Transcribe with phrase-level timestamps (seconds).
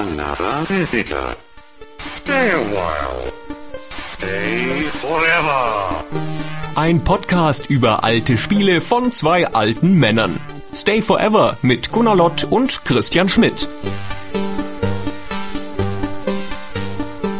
[0.00, 1.36] another visitor.
[1.98, 3.32] Stay a while.
[4.16, 6.04] Stay forever.
[6.74, 10.40] Ein Podcast über alte Spiele von zwei alten Männern.
[10.74, 13.68] Stay Forever mit Gunnar Lott und Christian Schmidt.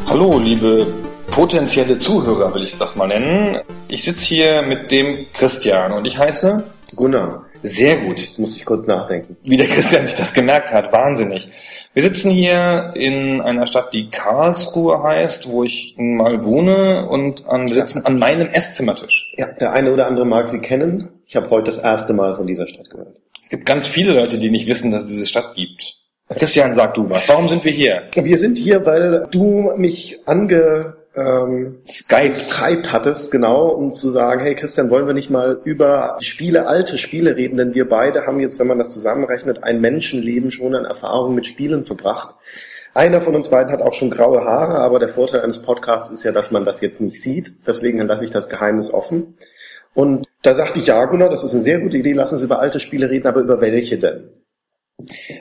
[0.08, 0.86] Hallo, liebe
[1.30, 3.60] potenzielle Zuhörer, will ich das mal nennen.
[3.88, 6.64] Ich sitze hier mit dem Christian und ich heiße
[6.94, 7.44] Gunnar.
[7.62, 9.36] sehr gut, Muss ich kurz nachdenken.
[9.44, 10.92] wie der Christian sich das gemerkt hat.
[10.92, 11.48] Wahnsinnig.
[11.92, 17.68] Wir sitzen hier in einer Stadt, die Karlsruhe heißt, wo ich mal wohne und an,
[17.68, 19.32] wir sitzen an meinem Esszimmertisch.
[19.36, 21.08] Ja, der eine oder andere mag sie kennen.
[21.26, 23.16] Ich habe heute das erste Mal von dieser Stadt gehört.
[23.42, 25.96] Es gibt ganz viele Leute, die nicht wissen, dass es diese Stadt gibt.
[26.28, 27.28] Christian, sag du was.
[27.28, 28.02] Warum sind wir hier?
[28.14, 32.36] Wir sind hier, weil du mich ange ähm, Skype.
[32.36, 36.98] Skype hattest, genau, um zu sagen, hey Christian, wollen wir nicht mal über Spiele, alte
[36.98, 40.84] Spiele reden, denn wir beide haben jetzt, wenn man das zusammenrechnet, ein Menschenleben schon an
[40.84, 42.36] Erfahrung mit Spielen verbracht.
[42.94, 46.24] Einer von uns beiden hat auch schon graue Haare, aber der Vorteil eines Podcasts ist
[46.24, 47.66] ja, dass man das jetzt nicht sieht.
[47.66, 49.36] Deswegen lasse ich das Geheimnis offen.
[49.94, 52.60] Und da sagte ich, ja, Gunnar, das ist eine sehr gute Idee, lass uns über
[52.60, 54.30] alte Spiele reden, aber über welche denn?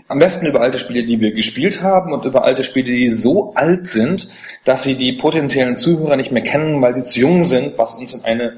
[0.08, 3.54] Am besten über alte Spiele, die wir gespielt haben und über alte Spiele, die so
[3.56, 4.30] alt sind,
[4.66, 8.14] dass sie die potenziellen Zuhörer nicht mehr kennen, weil sie zu jung sind, was uns
[8.14, 8.58] in eine,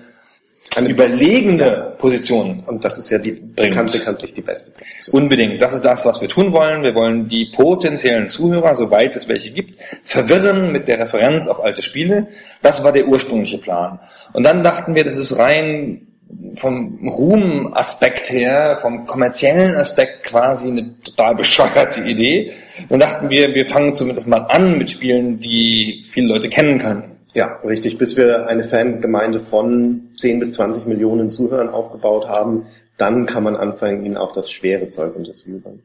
[0.76, 5.24] eine überlegene Position Und das ist ja die bekannt, bekanntlich die beste Position.
[5.24, 5.62] Unbedingt.
[5.62, 6.84] Das ist das, was wir tun wollen.
[6.84, 11.82] Wir wollen die potenziellen Zuhörer, soweit es welche gibt, verwirren mit der Referenz auf alte
[11.82, 12.28] Spiele.
[12.62, 14.00] Das war der ursprüngliche Plan.
[14.34, 16.08] Und dann dachten wir, das ist rein
[16.56, 22.52] vom Ruhmaspekt her, vom kommerziellen Aspekt quasi eine total bescheuerte Idee.
[22.90, 27.04] Dann dachten wir, wir fangen zumindest mal an mit Spielen, die viele Leute kennen können.
[27.34, 27.98] Ja, richtig.
[27.98, 32.66] Bis wir eine Fangemeinde von 10 bis 20 Millionen Zuhörern aufgebaut haben,
[32.98, 35.82] dann kann man anfangen, ihnen auch das schwere Zeug unterzujubeln.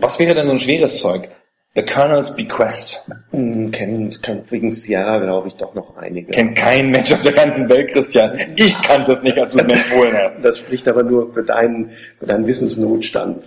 [0.00, 1.28] Was wäre denn so ein schweres Zeug?
[1.74, 3.10] The Colonel's Bequest.
[3.30, 6.30] Hm, Kennt, kennt wegen Sierra, glaube ich, doch noch einige.
[6.30, 8.38] Kennt kein Mensch auf der ganzen Welt, Christian.
[8.56, 10.44] Ich kannte es nicht, als du es mir empfohlen hast.
[10.44, 13.46] Das spricht aber nur für deinen, für deinen Wissensnotstand.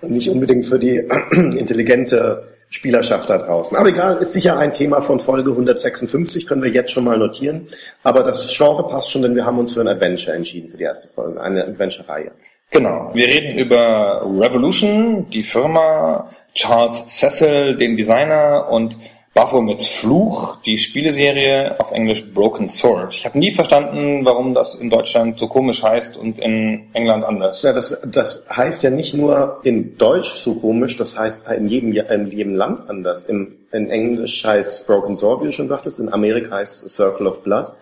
[0.00, 0.98] Und nicht unbedingt für die
[1.32, 3.76] intelligente Spielerschaft da draußen.
[3.76, 7.66] Aber egal, ist sicher ein Thema von Folge 156, können wir jetzt schon mal notieren.
[8.04, 10.84] Aber das Genre passt schon, denn wir haben uns für ein Adventure entschieden für die
[10.84, 12.30] erste Folge, eine Adventure-Reihe.
[12.70, 13.10] Genau.
[13.14, 18.96] Wir reden über Revolution, die Firma, Charles Cecil, den Designer und
[19.34, 23.16] Baphomets Fluch, die Spieleserie auf Englisch Broken Sword.
[23.16, 27.62] Ich habe nie verstanden, warum das in Deutschland so komisch heißt und in England anders.
[27.62, 31.92] Ja, das, das heißt ja nicht nur in Deutsch so komisch, das heißt in jedem,
[31.92, 33.24] in jedem Land anders.
[33.24, 37.26] Im, in Englisch heißt Broken Sword, wie du schon sagtest, in Amerika heißt es Circle
[37.26, 37.72] of Blood,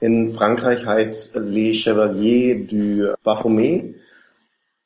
[0.00, 3.96] in Frankreich heißt es Les Chevaliers du Baphomet.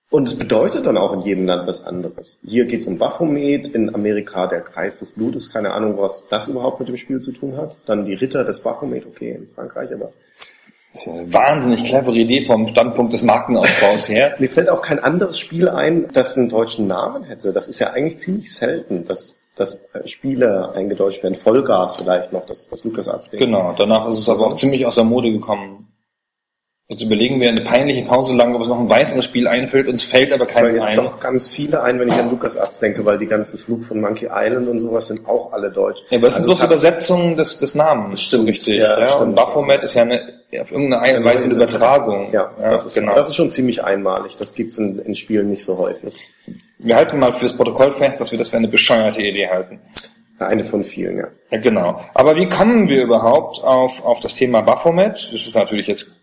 [0.08, 2.38] Und es bedeutet dann auch in jedem Land was anderes.
[2.46, 6.46] Hier geht es um Baphomet, in Amerika der Kreis des Blutes, keine Ahnung, was das
[6.46, 7.76] überhaupt mit dem Spiel zu tun hat.
[7.86, 10.12] Dann die Ritter des Baphomet, okay, in Frankreich, aber
[10.92, 14.36] Das ist eine wahnsinnig clevere Idee vom Standpunkt des Markenaufbaus her.
[14.38, 17.52] Mir fällt auch kein anderes Spiel ein, das einen deutschen Namen hätte.
[17.52, 21.34] Das ist ja eigentlich ziemlich selten, dass, dass äh, Spiele eingedeutscht werden.
[21.34, 23.40] Vollgas vielleicht noch, das, das LucasArts-Ding.
[23.40, 25.88] Genau, danach ist es aber auch ziemlich aus der Mode gekommen.
[26.88, 30.04] Jetzt überlegen wir eine peinliche Pause lang, ob es noch ein weiteres Spiel einfällt, uns
[30.04, 30.94] fällt aber keins jetzt ein.
[30.96, 34.28] doch ganz viele ein, wenn ich an LucasArts denke, weil die ganzen Flug von Monkey
[34.30, 36.00] Island und sowas sind auch alle deutsch.
[36.10, 38.22] Ja, aber es sind Also bloß es hat- Übersetzungen des, des Namens.
[38.22, 38.78] Stimmt, richtig.
[38.78, 39.22] ja, Ja, stimmt.
[39.30, 42.30] Und Baphomet ist ja eine, auf irgendeine und Weise eine Übertragung.
[42.32, 43.16] Ja, das, ist, genau.
[43.16, 44.36] das ist schon ziemlich einmalig.
[44.36, 46.14] Das gibt's in, in Spielen nicht so häufig.
[46.78, 49.80] wir halten mal fürs Protokoll fest, dass wir das für eine bescheuerte Idee halten.
[50.38, 51.26] Eine von vielen, ja.
[51.50, 52.00] Ja, genau.
[52.14, 55.14] Aber wie kommen wir überhaupt auf, auf das Thema Baphomet?
[55.32, 56.14] Das ist natürlich jetzt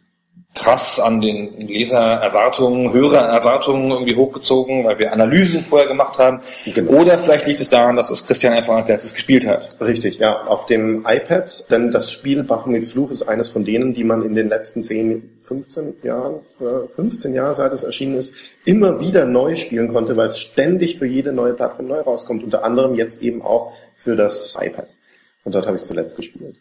[0.55, 6.41] krass an den Lesererwartungen, Hörererwartungen irgendwie hochgezogen, weil wir Analysen vorher gemacht haben.
[6.65, 6.91] Genau.
[7.01, 9.75] Oder vielleicht liegt es daran, dass es Christian einfach als letztes gespielt hat.
[9.81, 14.03] Richtig, ja, auf dem iPad, denn das Spiel Baphomets Fluch ist eines von denen, die
[14.03, 18.99] man in den letzten 10, 15 Jahren, äh, 15 Jahre, seit es erschienen ist, immer
[18.99, 22.93] wieder neu spielen konnte, weil es ständig für jede neue Plattform neu rauskommt, unter anderem
[22.93, 24.95] jetzt eben auch für das iPad.
[25.43, 26.55] Und dort habe ich zuletzt gespielt.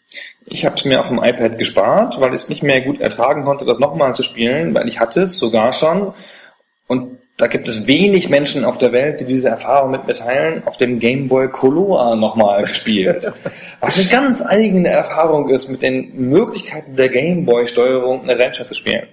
[0.47, 3.45] Ich habe es mir auf dem iPad gespart, weil ich es nicht mehr gut ertragen
[3.45, 6.15] konnte, das nochmal zu spielen, weil ich hatte es sogar schon.
[6.89, 10.67] Und da gibt es wenig Menschen auf der Welt, die diese Erfahrung mit mir teilen,
[10.67, 13.33] auf dem Game Boy Color nochmal gespielt.
[13.81, 18.67] Was eine ganz eigene Erfahrung ist, mit den Möglichkeiten der Game Boy Steuerung ein Adventure
[18.67, 19.09] zu spielen.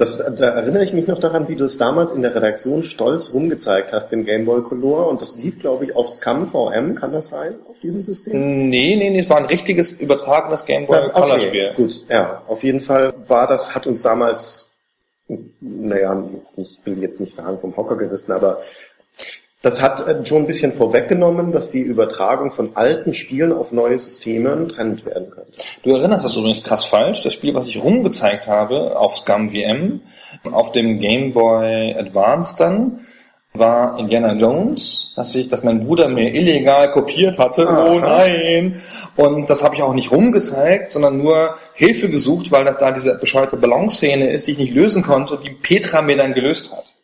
[0.00, 3.34] Das, da erinnere ich mich noch daran, wie du es damals in der Redaktion stolz
[3.34, 5.08] rumgezeigt hast, dem Game Boy Color.
[5.08, 8.68] Und das lief, glaube ich, auf Scan VM, kann das sein, auf diesem System?
[8.70, 11.72] Nee, nee, nee, es war ein richtiges übertragenes Game Boy Ja, Color Spiel.
[11.76, 12.42] gut, ja.
[12.48, 14.70] Auf jeden Fall war das, hat uns damals,
[15.60, 18.62] naja, jetzt nicht, ich will jetzt nicht sagen vom Hocker gerissen, aber
[19.62, 23.98] Das hat äh, schon ein bisschen vorweggenommen, dass die Übertragung von alten Spielen auf neue
[23.98, 25.60] Systeme trennt werden könnte.
[25.82, 27.22] Du erinnerst das übrigens krass falsch.
[27.22, 30.00] Das Spiel, was ich rumgezeigt habe auf Scum VM,
[30.50, 33.00] auf dem Game Boy Advance dann,
[33.52, 37.68] war Indiana Jones, dass ich, dass mein Bruder mir illegal kopiert hatte.
[37.68, 37.90] Aha.
[37.90, 38.80] Oh nein!
[39.16, 43.18] Und das habe ich auch nicht rumgezeigt, sondern nur Hilfe gesucht, weil das da diese
[43.18, 46.94] bescheuerte Ballonszene ist, die ich nicht lösen konnte, die Petra mir dann gelöst hat.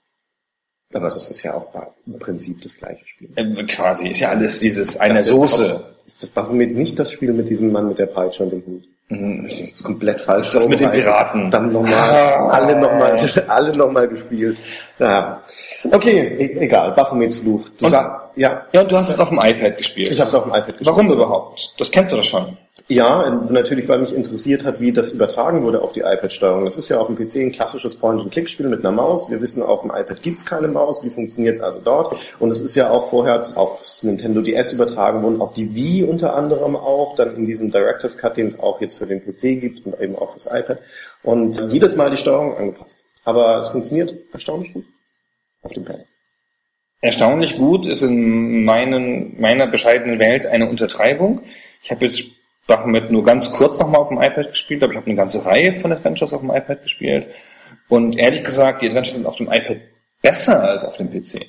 [0.96, 1.66] Aber das ist ja auch
[2.06, 3.28] im Prinzip das gleiche Spiel.
[3.36, 5.80] Äh, quasi ist ja alles dieses eine Soße.
[6.06, 8.84] Ist das Baphomet nicht das Spiel mit diesem Mann mit der Peitsche und dem Hut?
[9.08, 9.46] Mhm.
[9.46, 10.50] Ich jetzt komplett falsch.
[10.50, 10.90] Das mit den.
[10.90, 11.50] Piraten.
[11.50, 12.48] Dann nochmal, Ah.
[12.48, 13.16] alle nochmal,
[13.48, 14.58] alle nochmal gespielt.
[14.98, 15.42] Ja.
[15.92, 16.92] Okay, e egal.
[16.92, 17.68] Baphomets Fluch.
[17.78, 18.66] Du sag, ja.
[18.72, 20.10] Ja, und du hast es auf dem iPad gespielt.
[20.12, 20.86] Ich habe es auf dem iPad gespielt.
[20.86, 21.74] Warum überhaupt?
[21.78, 22.56] Das kennst du doch schon.
[22.88, 26.66] Ja, natürlich, weil mich interessiert hat, wie das übertragen wurde auf die iPad-Steuerung.
[26.66, 29.28] Das ist ja auf dem PC ein klassisches Point-and-Click-Spiel mit einer Maus.
[29.28, 31.02] Wir wissen, auf dem iPad gibt's keine Maus.
[31.02, 32.16] Wie funktioniert es also dort?
[32.38, 36.36] Und es ist ja auch vorher aufs Nintendo DS übertragen worden, auf die Wii unter
[36.36, 39.84] anderem auch, dann in diesem Director's Cut, den es auch jetzt für den PC gibt
[39.84, 40.78] und eben auch fürs iPad.
[41.24, 43.04] Und jedes Mal die Steuerung angepasst.
[43.24, 44.84] Aber es funktioniert erstaunlich gut
[45.62, 46.04] auf dem Pad.
[47.00, 51.42] Erstaunlich gut ist in meinen, meiner bescheidenen Welt eine Untertreibung.
[51.82, 52.24] Ich habe jetzt
[52.66, 55.74] Baphomet nur ganz kurz nochmal auf dem iPad gespielt, aber ich habe eine ganze Reihe
[55.74, 57.28] von Adventures auf dem iPad gespielt.
[57.88, 59.78] Und ehrlich gesagt, die Adventures sind auf dem iPad
[60.22, 61.46] besser als auf dem PC.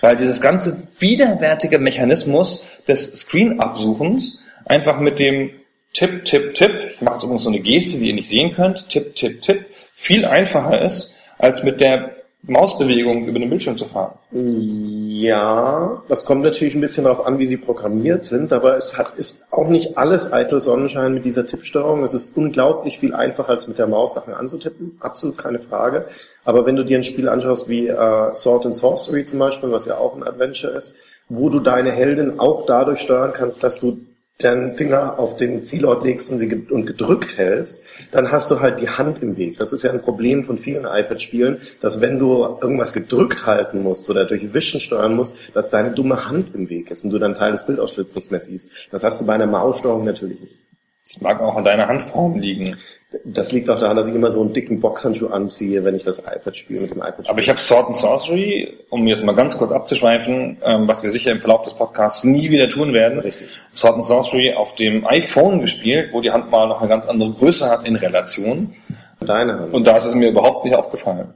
[0.00, 5.50] Weil dieses ganze widerwärtige Mechanismus des Screen-Absuchens einfach mit dem
[5.92, 8.88] Tipp, Tipp, Tipp, ich mache jetzt übrigens so eine Geste, die ihr nicht sehen könnt,
[8.88, 14.12] Tipp, Tipp, Tipp, viel einfacher ist, als mit der Mausbewegung über den Bildschirm zu fahren.
[14.30, 19.18] Ja, das kommt natürlich ein bisschen darauf an, wie sie programmiert sind, aber es hat,
[19.18, 22.04] ist auch nicht alles eitel Sonnenschein mit dieser Tippsteuerung.
[22.04, 24.96] Es ist unglaublich viel einfacher, als mit der Maus Sachen anzutippen.
[25.00, 26.06] Absolut keine Frage.
[26.44, 29.86] Aber wenn du dir ein Spiel anschaust wie äh, Sword and Sorcery zum Beispiel, was
[29.86, 30.96] ja auch ein Adventure ist,
[31.28, 33.98] wo du deine Heldin auch dadurch steuern kannst, dass du
[34.38, 37.82] deinen Finger auf den Zielort legst und sie ge- und gedrückt hältst,
[38.12, 39.58] dann hast du halt die Hand im Weg.
[39.58, 44.08] Das ist ja ein Problem von vielen iPad-Spielen, dass wenn du irgendwas gedrückt halten musst
[44.08, 47.34] oder durch Wischen steuern musst, dass deine dumme Hand im Weg ist und du dann
[47.34, 48.70] Teil des Bildausschnitts nicht mehr siehst.
[48.92, 50.64] Das hast du bei einer Maussteuerung natürlich nicht.
[51.04, 52.76] Das mag auch an deiner Handform liegen.
[53.24, 56.18] Das liegt auch daran, dass ich immer so einen dicken Boxhandschuh anziehe, wenn ich das
[56.18, 57.30] iPad spiele mit dem iPad.
[57.30, 61.10] Aber ich habe Sword and Sorcery, um jetzt mal ganz kurz abzuschweifen, ähm, was wir
[61.10, 63.20] sicher im Verlauf des Podcasts nie wieder tun werden.
[63.20, 63.48] Richtig.
[63.72, 67.32] Sword and Sorcery auf dem iPhone gespielt, wo die Hand mal noch eine ganz andere
[67.32, 68.74] Größe hat in Relation.
[69.20, 69.74] deine Hand.
[69.74, 71.32] Und da ist es mir überhaupt nicht aufgefallen.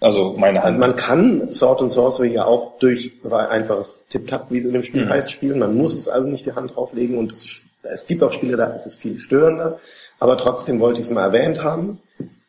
[0.00, 0.78] Also meine Hand.
[0.78, 5.04] Man kann Sword and Sorcery ja auch durch einfaches Tip-Tap, wie es in dem Spiel
[5.04, 5.10] Mhm.
[5.10, 5.58] heißt, spielen.
[5.58, 8.66] Man muss es also nicht die Hand drauflegen und es, es gibt auch Spiele, da
[8.66, 9.78] ist es viel störender.
[10.18, 12.00] Aber trotzdem wollte ich es mal erwähnt haben.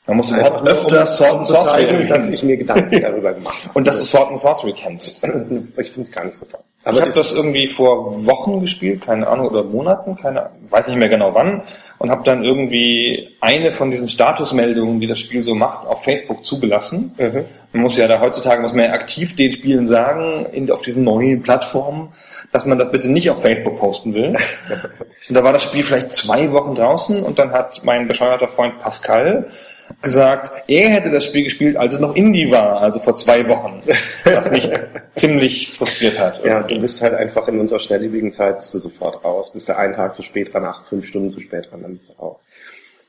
[0.09, 3.77] Man muss überhaupt öfter Sword and Sorcery zeigen, dass ich mir Gedanken darüber gemacht habe.
[3.77, 5.23] Und dass du Sword and Sorcery kennst.
[5.23, 6.61] ich finde es gar nicht so toll.
[6.79, 11.09] ich habe das irgendwie vor Wochen gespielt, keine Ahnung, oder Monaten, keine, weiß nicht mehr
[11.09, 11.61] genau wann,
[11.99, 16.43] und habe dann irgendwie eine von diesen Statusmeldungen, die das Spiel so macht, auf Facebook
[16.43, 17.13] zugelassen.
[17.19, 17.45] Mhm.
[17.71, 21.03] Man muss ja da heutzutage muss man ja aktiv den Spielen sagen, in, auf diesen
[21.03, 22.13] neuen Plattformen,
[22.51, 24.35] dass man das bitte nicht auf Facebook posten will.
[25.29, 28.79] und da war das Spiel vielleicht zwei Wochen draußen und dann hat mein bescheuerter Freund
[28.79, 29.51] Pascal
[30.01, 33.81] gesagt, er hätte das Spiel gespielt, als es noch Indie war, also vor zwei Wochen.
[34.23, 34.69] Was mich
[35.15, 36.43] ziemlich frustriert hat.
[36.45, 39.53] Ja, du bist halt einfach in unserer schnelllebigen Zeit, bist du sofort raus.
[39.53, 42.09] Bist du einen Tag zu spät dran, acht, fünf Stunden zu spät dran, dann bist
[42.09, 42.43] du raus.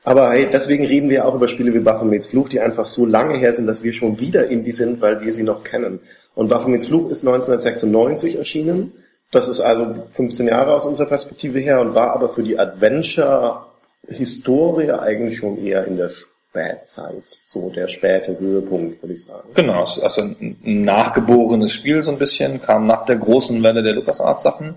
[0.03, 3.37] Aber hey, deswegen reden wir auch über Spiele wie Baphomets Fluch, die einfach so lange
[3.37, 5.99] her sind, dass wir schon wieder Indie sind, weil wir sie noch kennen.
[6.33, 8.93] Und Baphomets Fluch ist 1996 erschienen.
[9.29, 14.89] Das ist also 15 Jahre aus unserer Perspektive her und war aber für die Adventure-Historie
[14.91, 16.09] eigentlich schon eher in der
[16.51, 17.41] Spätzeit.
[17.45, 19.47] So der späte Höhepunkt, würde ich sagen.
[19.55, 24.75] Genau, also ein nachgeborenes Spiel so ein bisschen, kam nach der großen Welle der LucasArts-Sachen.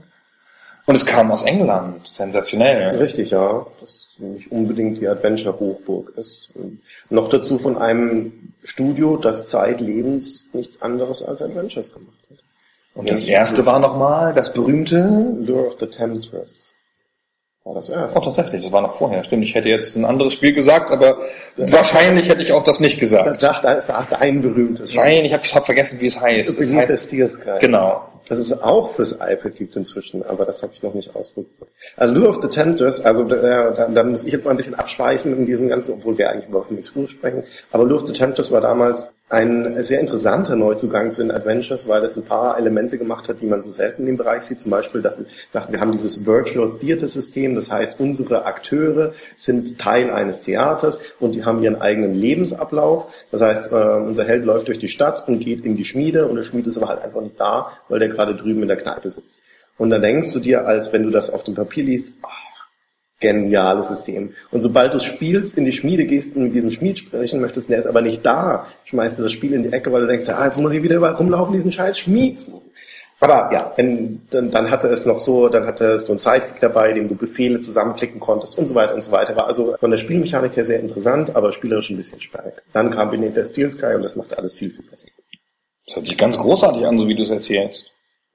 [0.87, 2.95] Und es kam aus England, sensationell.
[2.97, 3.67] Richtig, ja.
[3.81, 6.53] Das nicht unbedingt die Adventure-Hochburg ist.
[6.55, 12.39] Und noch dazu von einem Studio, das zeitlebens nichts anderes als Adventures gemacht hat.
[12.95, 15.35] Und das erste war nochmal das berühmte...
[15.41, 16.74] Lure of the Temptress.
[17.65, 18.19] War das erste.
[18.19, 19.25] Oh, tatsächlich, das war noch vorher.
[19.25, 21.17] Stimmt, ich hätte jetzt ein anderes Spiel gesagt, aber
[21.57, 23.41] wahrscheinlich hätte ich auch das nicht Das gesagt.
[23.41, 25.03] sagt, das sagt ein berühmtes Spiel.
[25.03, 26.59] Nein, ich habe hab vergessen, wie es heißt.
[26.59, 27.59] Beneath the heißt Sky.
[27.61, 28.03] genau.
[28.29, 31.69] Das es auch fürs iPad gibt inzwischen, aber das habe ich noch nicht ausprobiert.
[31.97, 34.75] Also Lure of the Temptress, also da, da, da muss ich jetzt mal ein bisschen
[34.75, 36.65] abschweifen in diesem Ganzen, obwohl wir eigentlich über
[36.97, 37.45] Rouge sprechen.
[37.71, 42.03] Aber Lure of the Temptress war damals ein sehr interessanter Neuzugang zu den Adventures, weil
[42.03, 44.61] es ein paar Elemente gemacht hat, die man so selten in dem Bereich sieht.
[44.61, 49.79] Zum Beispiel, dass sagt, wir haben dieses Virtual Theater System, das heißt, unsere Akteure sind
[49.79, 53.09] Teil eines Theaters und die haben ihren eigenen Lebensablauf.
[53.31, 56.37] Das heißt, äh, unser Held läuft durch die Stadt und geht in die Schmiede und
[56.37, 59.09] der Schmied ist aber halt einfach nicht da, weil der gerade drüben in der Kneipe
[59.09, 59.43] sitzt.
[59.79, 62.44] Und dann denkst du dir, als wenn du das auf dem Papier liest, oh,
[63.25, 64.35] geniales System.
[64.51, 67.79] Und sobald du spielst, in die Schmiede gehst und mit diesem Schmied sprechen möchtest, der
[67.79, 70.45] ist aber nicht da, schmeißt du das Spiel in die Ecke, weil du denkst, ah,
[70.45, 72.71] jetzt muss ich wieder überall rumlaufen, diesen scheiß Schmied suchen.
[73.21, 76.61] Aber ja, wenn, dann, dann hatte es noch so, dann hatte es so einen Sidekick
[76.61, 79.35] dabei, dem du Befehle zusammenklicken konntest und so weiter und so weiter.
[79.35, 82.63] War also von der Spielmechanik her sehr interessant, aber spielerisch ein bisschen stark.
[82.75, 85.09] Dann kam Beneath the Steel Sky und das machte alles viel, viel besser.
[85.87, 87.87] Das hört sich ganz großartig an, so wie du es erzählst.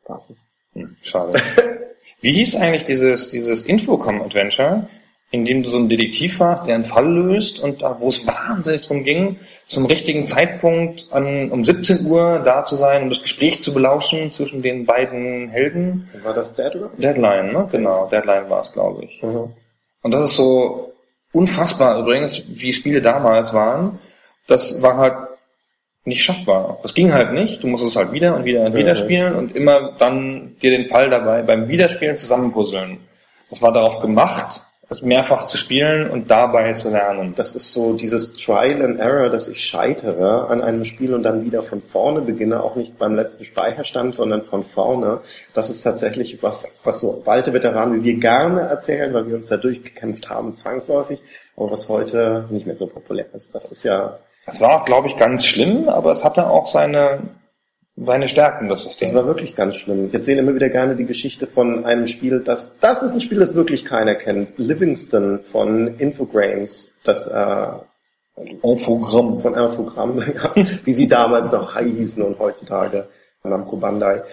[0.08, 0.42] War's nicht.
[0.74, 1.40] Hm, schade.
[2.22, 4.88] wie hieß eigentlich dieses, dieses Infocom-Adventure,
[5.32, 8.26] in dem du so ein Detektiv warst, der einen Fall löst und da, wo es
[8.26, 13.22] wahnsinnig drum ging, zum richtigen Zeitpunkt an, um 17 Uhr da zu sein, um das
[13.22, 16.10] Gespräch zu belauschen zwischen den beiden Helden.
[16.24, 16.90] War das Deadline?
[16.98, 17.68] Deadline, ne?
[17.72, 19.22] Genau, Deadline war es, glaube ich.
[19.22, 19.54] Mhm.
[20.02, 20.94] Und das ist so
[21.32, 24.00] unfassbar übrigens, wie Spiele damals waren.
[24.48, 25.29] Das war halt
[26.06, 26.80] nicht schaffbar.
[26.82, 27.64] Das ging halt nicht.
[27.64, 28.96] Du musstest halt wieder und wieder und wieder ja.
[28.96, 33.00] spielen und immer dann dir den Fall dabei beim Wiederspielen zusammenpuzzeln.
[33.50, 37.36] Das war darauf gemacht, es mehrfach zu spielen und dabei zu lernen.
[37.36, 41.46] Das ist so dieses Trial and Error, dass ich scheitere an einem Spiel und dann
[41.46, 45.22] wieder von vorne beginne, auch nicht beim letzten Speicherstand, sondern von vorne.
[45.54, 49.48] Das ist tatsächlich was, was so alte Veteranen wie wir gerne erzählen, weil wir uns
[49.48, 51.22] da durchgekämpft haben, zwangsläufig,
[51.56, 53.54] aber was heute nicht mehr so populär ist.
[53.54, 54.18] Das ist ja,
[54.50, 57.22] Es war auch, glaube ich, ganz schlimm, aber es hatte auch seine,
[57.96, 59.16] seine Stärken, das das System.
[59.16, 60.08] war wirklich ganz schlimm.
[60.08, 63.40] Ich erzähle immer wieder gerne die Geschichte von einem Spiel, das, das ist ein Spiel,
[63.40, 64.54] das wirklich keiner kennt.
[64.58, 67.68] Livingston von Infogrames, das, äh,
[68.64, 69.40] Infogramm.
[69.40, 70.24] von Infogramm,
[70.86, 73.08] wie sie damals noch hießen und heutzutage
[73.44, 74.24] Namco Bandai.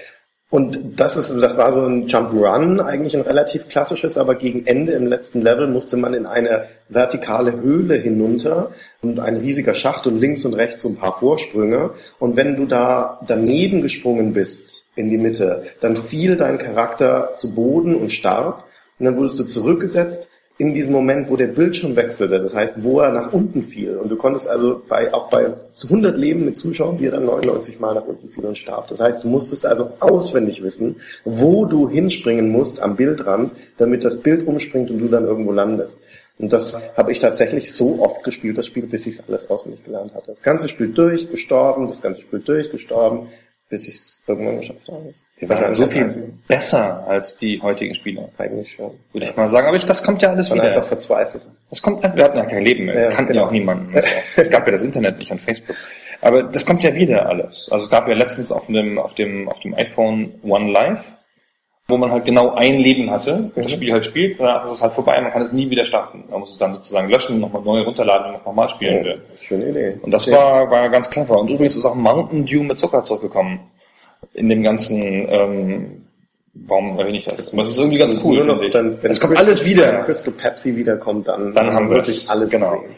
[0.48, 4.64] Und das ist, das war so ein Jump Run, eigentlich ein relativ klassisches, aber gegen
[4.64, 8.70] Ende im letzten Level musste man in eine vertikale Höhle hinunter
[9.02, 11.94] und ein riesiger Schacht und links und rechts so ein paar Vorsprünge.
[12.20, 17.54] Und wenn du da daneben gesprungen bist, in die Mitte, dann fiel dein Charakter zu
[17.54, 18.64] Boden und starb.
[18.98, 23.00] Und dann wurdest du zurückgesetzt in diesem Moment, wo der Bildschirm wechselte, das heißt, wo
[23.00, 23.96] er nach unten fiel.
[23.96, 27.26] Und du konntest also bei, auch bei zu 100 Leben mit Zuschauern, wie er dann
[27.26, 28.88] 99 Mal nach unten fiel und starb.
[28.88, 34.22] Das heißt, du musstest also auswendig wissen, wo du hinspringen musst am Bildrand, damit das
[34.22, 36.00] Bild umspringt und du dann irgendwo landest.
[36.38, 39.84] Und das habe ich tatsächlich so oft gespielt, das Spiel, bis ich es alles auswendig
[39.84, 40.28] gelernt hatte.
[40.28, 43.28] Das ganze Spiel durch, gestorben, das ganze Spiel durch, gestorben,
[43.68, 45.14] bis ich es irgendwann geschafft habe.
[45.38, 46.33] Wir waren so viel Einzige.
[46.49, 48.93] besser als die heutigen Spieler, Eigentlich schon.
[49.12, 49.66] würde ich mal sagen.
[49.66, 50.62] Aber ich, das kommt ja alles wieder.
[50.62, 51.43] einfach verzweifelt.
[51.69, 52.95] Das kommt, wir hatten ja kein Leben mehr.
[52.95, 53.43] Ja, Wir kannten genau.
[53.45, 53.90] ja auch niemanden.
[53.90, 54.40] so.
[54.40, 55.76] Es gab ja das Internet nicht und Facebook.
[56.23, 57.69] Aber das kommt ja wieder alles.
[57.71, 61.05] Also es gab ja letztens auf dem, auf dem, auf dem iPhone One Live,
[61.88, 63.50] wo man halt genau ein Leben hatte.
[63.55, 66.25] Das Spiel halt spielt, danach ist es halt vorbei, man kann es nie wieder starten.
[66.31, 69.23] Man muss es dann sozusagen löschen, nochmal neu runterladen und nochmal spielen will.
[69.43, 69.99] Schöne Idee.
[70.00, 71.38] Und das war, war ganz clever.
[71.38, 73.61] Und übrigens ist auch Mountain Dew mit Zucker zurückgekommen.
[74.37, 76.07] In dem ganzen, ähm,
[76.55, 77.50] warum erwähne ich das?
[77.52, 79.93] Das ist irgendwie ganz cool, noch dann, wenn Es kommt Crystal- alles wieder.
[79.93, 82.71] Wenn Crystal Pepsi wiederkommt, dann, Dann haben wir wirklich es, alles genau.
[82.81, 82.95] gesehen.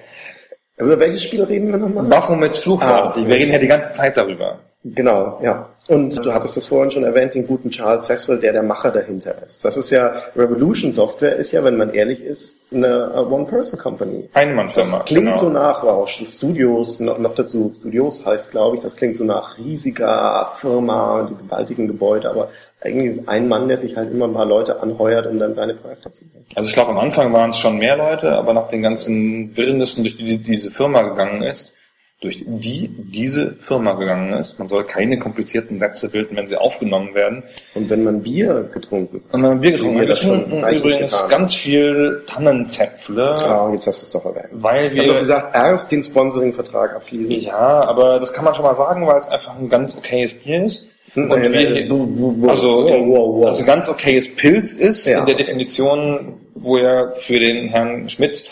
[0.78, 2.04] Über welches Spiel reden wir nochmal?
[2.04, 3.16] Baphomets Fluch Ah, es.
[3.16, 4.58] Wir reden ja die ganze Zeit darüber.
[4.84, 5.68] Genau, ja.
[5.88, 9.42] Und du hattest das vorhin schon erwähnt, den guten Charles Cecil, der der Macher dahinter
[9.42, 9.64] ist.
[9.64, 14.28] Das ist ja, Revolution Software ist ja, wenn man ehrlich ist, eine One-Person-Company.
[14.34, 14.98] Einmannfirma.
[14.98, 15.38] Das klingt genau.
[15.38, 19.56] so nach, wow, Studios, noch, noch dazu, Studios heißt, glaube ich, das klingt so nach
[19.56, 22.50] riesiger Firma, die gewaltigen Gebäude, aber
[22.82, 26.10] eigentlich ist ein Mann, der sich halt immer mal Leute anheuert, um dann seine Projekte
[26.10, 26.44] zu machen.
[26.54, 30.04] Also ich glaube, am Anfang waren es schon mehr Leute, aber nach den ganzen Wirrnissen,
[30.04, 31.72] durch die diese Firma gegangen ist,
[32.20, 37.14] durch die diese Firma gegangen ist, man soll keine komplizierten Sätze bilden, wenn sie aufgenommen
[37.14, 37.44] werden.
[37.76, 41.12] Und wenn man Bier getrunken Und wenn man Bier getrunken wir hat, wir trinken übrigens
[41.12, 41.30] getan.
[41.30, 44.48] ganz viel Tannenzäpfle, Ah, jetzt hast du es doch erwähnt.
[44.52, 45.18] weil Ich habe wir...
[45.20, 47.38] gesagt, erst den Sponsoring-Vertrag abschließen.
[47.40, 50.64] Ja, aber das kann man schon mal sagen, weil es einfach ein ganz okayes Bier
[50.64, 50.88] ist.
[51.14, 53.46] Und Nein, wir, nein, du- also, wow, wow, wow.
[53.46, 55.36] also ganz okayes Pilz ist Ja, in der.
[55.36, 58.44] Definition, wo ja für den Herrn Schmidt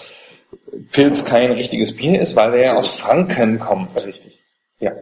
[0.93, 2.89] Pilz kein richtiges Bier ist, weil er ja aus.
[2.89, 3.97] Franken kommt.
[4.05, 4.43] Richtig.
[4.79, 4.93] Ja.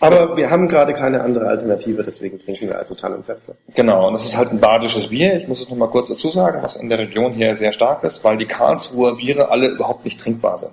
[0.00, 3.56] Aber wir haben gerade keine andere Alternative, deswegen trinken wir also Tannenzäpfle.
[3.74, 5.36] Genau, und das ist halt ein badisches Bier.
[5.36, 8.22] Ich muss es nochmal kurz dazu sagen, was in der Region hier sehr stark ist,
[8.22, 10.72] weil die Karlsruher Biere alle überhaupt nicht trinkbar sind.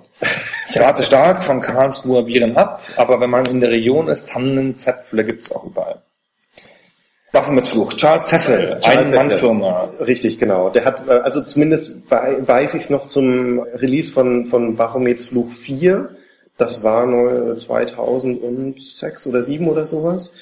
[0.68, 5.24] Ich rate stark von Karlsruher Bieren ab, aber wenn man in der Region ist, Tannenzäpfle
[5.24, 6.02] gibt's auch überall.
[7.36, 7.94] Waffenmits Fluch.
[7.94, 9.16] Charles Cecil, Charles eine Cecil.
[9.18, 9.90] Mannfirma.
[10.00, 10.70] Richtig, genau.
[10.70, 15.26] Der hat, äh, also zumindest wei- weiß ich es noch zum Release von, von Baphomets
[15.26, 16.10] Fluch 4.
[16.58, 20.32] Das war neu 2006 oder 7 oder sowas.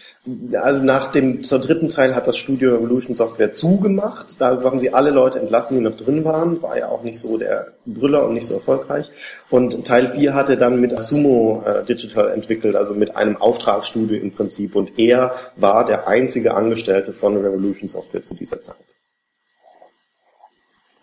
[0.55, 4.41] Also nach dem zur dritten Teil hat das Studio Revolution Software zugemacht.
[4.41, 6.63] Da haben sie alle Leute entlassen, die noch drin waren.
[6.63, 9.11] War ja auch nicht so der Brüller und nicht so erfolgreich.
[9.51, 14.19] Und Teil 4 hat er dann mit Sumo äh, Digital entwickelt, also mit einem Auftragsstudio
[14.19, 14.75] im Prinzip.
[14.77, 18.97] Und er war der einzige Angestellte von Revolution Software zu dieser Zeit.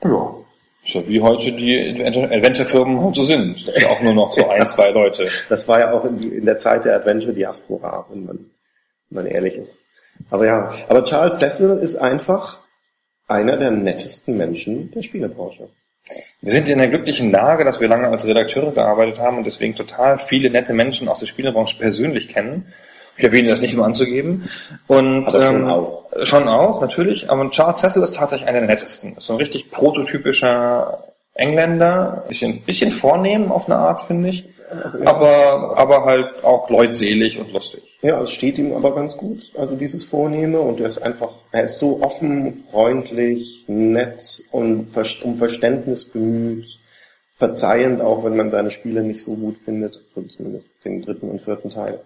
[0.03, 0.33] Ja.
[0.83, 3.67] Ist ja wie heute die Adventure-Firmen halt so sind.
[3.67, 5.27] Ja auch nur noch so ein, zwei Leute.
[5.47, 8.51] Das war ja auch in, die, in der Zeit der Adventure-Diaspora, wenn man,
[9.11, 9.81] wenn man ehrlich ist.
[10.29, 12.59] Aber ja, aber Charles Cecil ist einfach
[13.27, 15.69] einer der nettesten Menschen der Spielebranche.
[16.41, 19.75] Wir sind in der glücklichen Lage, dass wir lange als Redakteure gearbeitet haben und deswegen
[19.75, 22.73] total viele nette Menschen aus der Spielebranche persönlich kennen.
[23.17, 24.49] Ich erwähne das nicht, um anzugeben.
[24.87, 26.05] Und, Aber schon ähm, auch.
[26.23, 27.29] Schon auch, natürlich.
[27.29, 29.15] Aber Charles Cecil ist tatsächlich einer der nettesten.
[29.15, 31.03] Ist so ein richtig prototypischer
[31.35, 32.25] Engländer.
[32.27, 34.49] Bisschen, bisschen vornehm auf eine Art, finde ich.
[35.05, 37.81] Aber, aber halt auch leutselig und lustig.
[38.01, 41.63] Ja, es steht ihm aber ganz gut, also dieses Vornehme und er ist einfach, er
[41.63, 44.87] ist so offen, freundlich, nett und
[45.23, 46.79] um Verständnis bemüht,
[47.37, 51.41] verzeihend auch, wenn man seine Spiele nicht so gut findet, so zumindest den dritten und
[51.41, 52.01] vierten Teil.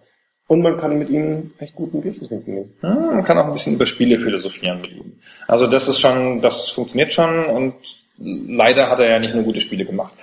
[0.48, 2.74] Und man kann mit ihm echt guten Bierchen trinken gehen.
[2.84, 5.14] Ja, man kann auch ein bisschen über Spiele philosophieren mit ihm.
[5.48, 7.74] Also das ist schon, das funktioniert schon und
[8.18, 10.14] leider hat er ja nicht nur gute Spiele gemacht.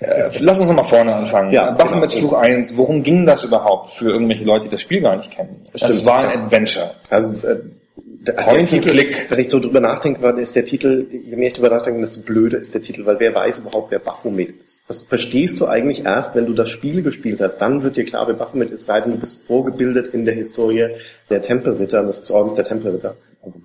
[0.00, 1.52] Äh, lass uns nochmal vorne anfangen.
[1.52, 2.28] Ja, Baphomets genau.
[2.28, 5.60] Fluch 1, worum ging das überhaupt für irgendwelche Leute, die das Spiel gar nicht kennen?
[5.72, 6.06] Das Stimmt.
[6.06, 6.94] war ein Adventure.
[7.10, 7.58] Also äh,
[7.96, 9.26] der, Point Titel, click.
[9.30, 12.58] wenn ich so drüber nachdenke, ist der Titel, je mehr ich drüber nachdenke, desto blöder
[12.58, 14.88] ist der Titel, weil wer weiß überhaupt, wer Baphomet ist.
[14.88, 17.58] Das verstehst du eigentlich erst, wenn du das Spiel gespielt hast.
[17.58, 20.90] Dann wird dir klar, wer Baphomet ist, sei denn du bist vorgebildet in der Historie
[21.30, 23.16] der Tempelritter, des Ordens der Tempelritter.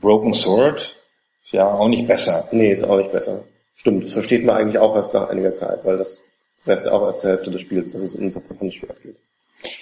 [0.02, 0.98] Broken Sword,
[1.52, 2.48] ja, auch nicht besser.
[2.52, 3.44] Nee, ist auch nicht besser.
[3.78, 6.22] Stimmt, das versteht man eigentlich auch erst nach einiger Zeit, weil das
[6.66, 8.42] weißt du auch erst zur Hälfte des Spiels, dass es um unser
[8.72, 9.16] Spiel abgeht.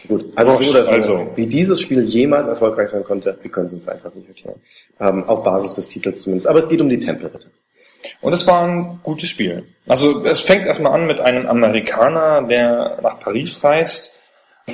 [0.08, 1.32] Gut, also Wurscht, so oder so, also.
[1.36, 4.62] wie dieses Spiel jemals erfolgreich sein konnte, wir können es uns einfach nicht erklären.
[5.00, 6.48] Ähm, auf Basis des Titels zumindest.
[6.48, 7.50] Aber es geht um die Tempelritter.
[8.22, 9.66] Und es war ein gutes Spiel.
[9.88, 14.12] Also es fängt erstmal an mit einem Amerikaner, der nach Paris reist,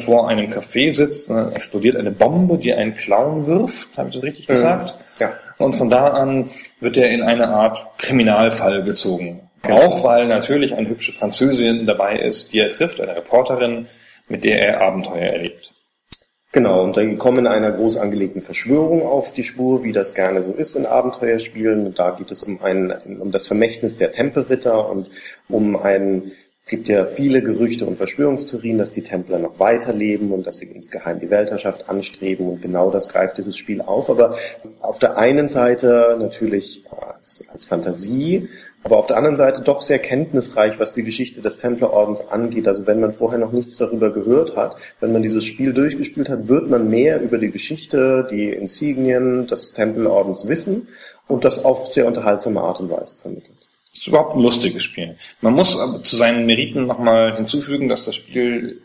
[0.05, 4.15] vor einem Café sitzt, und dann explodiert eine Bombe, die einen Clown wirft, habe ich
[4.15, 4.95] das richtig gesagt?
[5.19, 5.33] Ja.
[5.61, 6.49] Und von da an
[6.79, 9.49] wird er in eine Art Kriminalfall gezogen.
[9.61, 9.77] Genau.
[9.77, 13.87] Auch weil natürlich eine hübsche Französin dabei ist, die er trifft, eine Reporterin,
[14.27, 15.73] mit der er Abenteuer erlebt.
[16.53, 20.51] Genau, und dann kommen einer groß angelegten Verschwörung auf die Spur, wie das gerne so
[20.51, 21.85] ist in Abenteuerspielen.
[21.85, 25.09] Und da geht es um ein, um das Vermächtnis der Tempelritter und
[25.47, 26.40] um ein, es
[26.71, 31.19] gibt ja viele Gerüchte und Verschwörungstheorien, dass die Templer noch weiterleben und dass sie insgeheim
[31.19, 34.09] die Weltherrschaft anstreben und genau das greift dieses Spiel auf.
[34.09, 34.37] Aber
[34.79, 38.47] auf der einen Seite natürlich als, als Fantasie,
[38.83, 42.69] aber auf der anderen Seite doch sehr kenntnisreich, was die Geschichte des Templerordens angeht.
[42.69, 46.47] Also wenn man vorher noch nichts darüber gehört hat, wenn man dieses Spiel durchgespielt hat,
[46.47, 50.87] wird man mehr über die Geschichte, die Insignien des Tempelordens wissen
[51.27, 53.60] und das auf sehr unterhaltsame Art und Weise vermittelt.
[54.01, 55.15] Das ist überhaupt ein lustiges Spiel.
[55.41, 58.81] Man muss aber zu seinen Meriten nochmal hinzufügen, dass das Spiel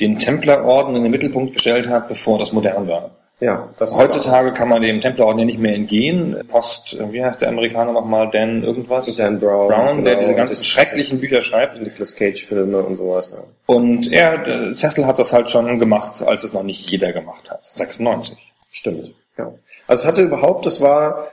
[0.00, 3.10] den Templerorden in den Mittelpunkt gestellt hat, bevor das modern war.
[3.40, 6.34] Ja, Heutzutage kann man dem Templerorden ja nicht mehr entgehen.
[6.48, 8.30] Post, wie heißt der Amerikaner nochmal?
[8.30, 9.14] Dan irgendwas?
[9.16, 11.78] Dan Brown, Brown, der genau, diese ganzen schrecklichen Bücher schreibt.
[11.78, 13.36] Nicolas Cage Filme und sowas.
[13.36, 13.44] Ja.
[13.66, 17.50] Und er, der Cecil hat das halt schon gemacht, als es noch nicht jeder gemacht
[17.50, 17.66] hat.
[17.76, 18.38] 96.
[18.70, 19.12] Stimmt.
[19.36, 19.52] Ja.
[19.86, 21.28] Also es hatte überhaupt, das war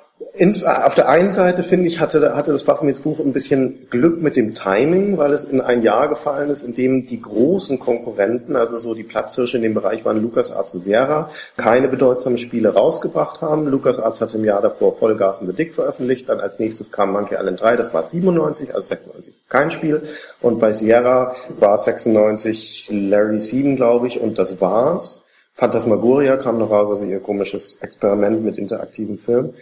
[0.66, 4.38] auf der einen Seite finde ich hatte hatte das Baphomets Buch ein bisschen Glück mit
[4.38, 8.78] dem Timing, weil es in ein Jahr gefallen ist, in dem die großen Konkurrenten, also
[8.78, 13.68] so die Platzhirsche in dem Bereich waren LucasArts und Sierra, keine bedeutsamen Spiele rausgebracht haben.
[13.68, 17.36] LucasArts hatte im Jahr davor Vollgas in the Dick veröffentlicht, dann als nächstes kam Monkey
[17.36, 20.04] Island 3, das war 97, also 96 kein Spiel
[20.42, 25.25] und bei Sierra war 96 Larry 7, glaube ich, und das war's.
[25.58, 29.54] Phantasmagoria kam noch raus, also ihr komisches Experiment mit interaktiven Filmen.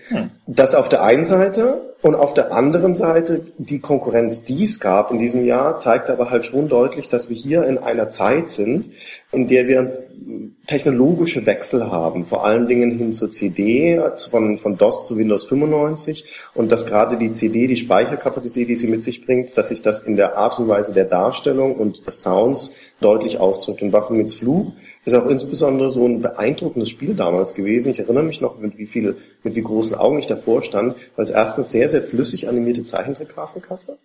[0.48, 5.12] Das auf der einen Seite und auf der anderen Seite die Konkurrenz, die es gab
[5.12, 8.90] in diesem Jahr, zeigt aber halt schon deutlich, dass wir hier in einer Zeit sind,
[9.32, 10.08] in der wir
[10.66, 14.02] technologische Wechsel haben, vor allen Dingen hin zur CD,
[14.32, 16.26] von, von DOS zu Windows 95
[16.56, 20.02] und dass gerade die CD, die Speicherkapazität, die sie mit sich bringt, dass sich das
[20.02, 23.84] in der Art und Weise der Darstellung und des Sounds deutlich ausdrückt.
[23.84, 24.74] Und Baphomets Fluch
[25.06, 27.92] ist auch insbesondere so ein beeindruckendes Spiel damals gewesen.
[27.92, 31.24] Ich erinnere mich noch, mit wie viel, mit wie großen Augen ich davor stand, weil
[31.24, 33.98] es erstens sehr, sehr flüssig animierte Zeichentrickgrafik hatte.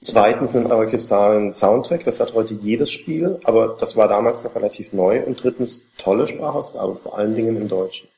[0.00, 4.92] Zweitens einen orchestralen Soundtrack, das hat heute jedes Spiel, aber das war damals noch relativ
[4.92, 5.24] neu.
[5.24, 8.08] Und drittens tolle Sprachausgabe, vor allen Dingen im Deutschen.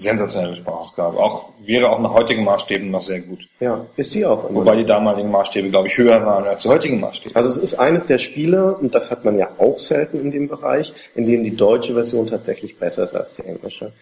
[0.00, 1.18] Sensationelle Sprachausgabe.
[1.18, 3.48] Auch, wäre auch nach heutigen Maßstäben noch sehr gut.
[3.60, 4.52] Ja, ist sie auch.
[4.52, 7.36] Wobei die damaligen Maßstäbe, glaube ich, höher waren als die heutigen Maßstäbe.
[7.36, 10.48] Also es ist eines der Spiele, und das hat man ja auch selten in dem
[10.48, 13.92] Bereich, in dem die deutsche Version tatsächlich besser ist als die englische.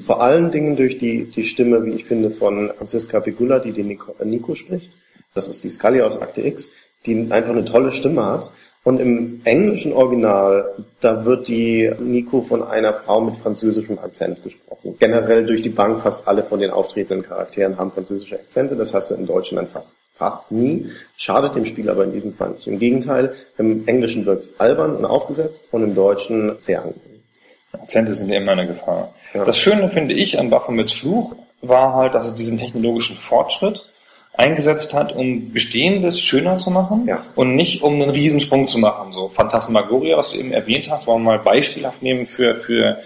[0.00, 3.88] Vor allen Dingen durch die, die Stimme, wie ich finde, von Franziska Pigula, die den
[3.88, 4.96] Nico, Nico spricht.
[5.34, 6.72] Das ist die Scully aus Akte X,
[7.06, 8.50] die einfach eine tolle Stimme hat
[8.84, 14.96] und im englischen Original, da wird die Nico von einer Frau mit französischem Akzent gesprochen.
[14.98, 18.76] Generell durch die Bank fast alle von den auftretenden Charakteren haben französische Akzente.
[18.76, 20.86] Das hast du im Deutschen dann fast, fast nie.
[21.16, 22.66] Schadet dem Spiel aber in diesem Fall nicht.
[22.66, 27.22] Im Gegenteil, im Englischen wird's albern und aufgesetzt und im Deutschen sehr angenehm.
[27.72, 29.12] Akzente sind immer eine Gefahr.
[29.34, 29.44] Ja.
[29.44, 33.84] Das Schöne finde ich an Baphomets Fluch war halt, dass es diesen technologischen Fortschritt
[34.38, 37.24] eingesetzt hat, um Bestehendes schöner zu machen ja.
[37.34, 39.12] und nicht um einen Riesensprung zu machen.
[39.12, 42.98] So Phantasmagoria, was du eben erwähnt hast, wollen wir mal beispielhaft nehmen für, für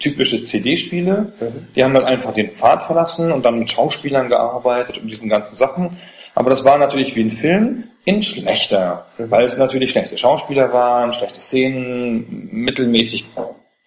[0.00, 1.32] typische CD-Spiele.
[1.40, 1.66] Mhm.
[1.76, 5.56] Die haben halt einfach den Pfad verlassen und dann mit Schauspielern gearbeitet und diesen ganzen
[5.56, 5.96] Sachen.
[6.34, 9.30] Aber das war natürlich wie ein Film in schlechter, mhm.
[9.30, 13.26] weil es natürlich schlechte Schauspieler waren, schlechte Szenen, mittelmäßig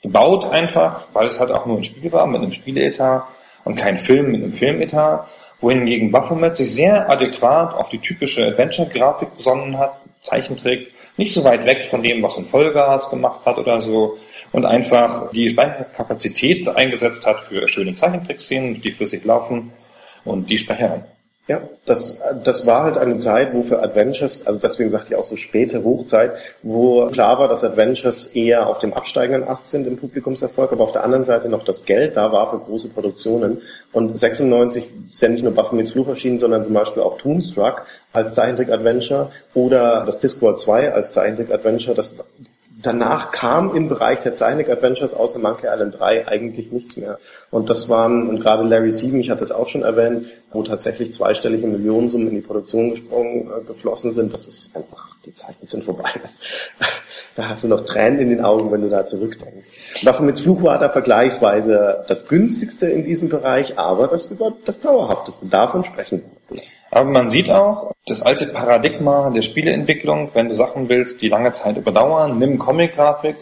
[0.01, 3.23] gebaut einfach, weil es halt auch nur ein Spiel war mit einem Spieletat
[3.65, 5.27] und kein Film mit einem Filmetat
[5.63, 11.65] wohingegen Baphomet sich sehr adäquat auf die typische Adventure-Grafik besonnen hat, Zeichentrick, nicht so weit
[11.65, 14.17] weg von dem, was ein Vollgas gemacht hat oder so,
[14.51, 19.71] und einfach die Speicherkapazität eingesetzt hat für schöne Zeichentrick-Szenen, die flüssig laufen
[20.25, 21.03] und die Sprecherin.
[21.49, 25.25] Ja, das, das war halt eine Zeit, wo für Adventures, also deswegen sagt ihr auch
[25.25, 29.97] so späte Hochzeit, wo klar war, dass Adventures eher auf dem absteigenden Ast sind im
[29.97, 33.61] Publikumserfolg, aber auf der anderen Seite noch das Geld da war für große Produktionen.
[33.91, 38.33] Und 96 ist ja nicht nur Baphomets Fluch erschienen, sondern zum Beispiel auch Toonstruck als
[38.35, 41.93] Zeichentrick-Adventure oder das Discworld 2 als Zeichentrick-Adventure.
[41.93, 42.15] Das
[42.83, 47.17] danach kam im Bereich der Zeichentrick Adventures außer Monkey Island 3 eigentlich nichts mehr.
[47.49, 51.13] Und das waren, und gerade Larry Sieben, ich hatte es auch schon erwähnt, wo tatsächlich
[51.13, 55.83] zweistellige Millionensummen in die Produktion gesprungen, äh, geflossen sind, das ist einfach, die Zeiten sind
[55.83, 56.11] vorbei.
[56.21, 56.39] Das,
[57.35, 60.03] da hast du noch Tränen in den Augen, wenn du da zurückdenkst.
[60.03, 65.47] Baphomets Fluch war da vergleichsweise das günstigste in diesem Bereich, aber das über das dauerhafteste.
[65.47, 66.61] Davon sprechen wir.
[66.93, 71.51] Aber man sieht auch, das alte Paradigma der Spieleentwicklung, wenn du Sachen willst, die lange
[71.51, 73.37] Zeit überdauern, nimm Comic-Grafik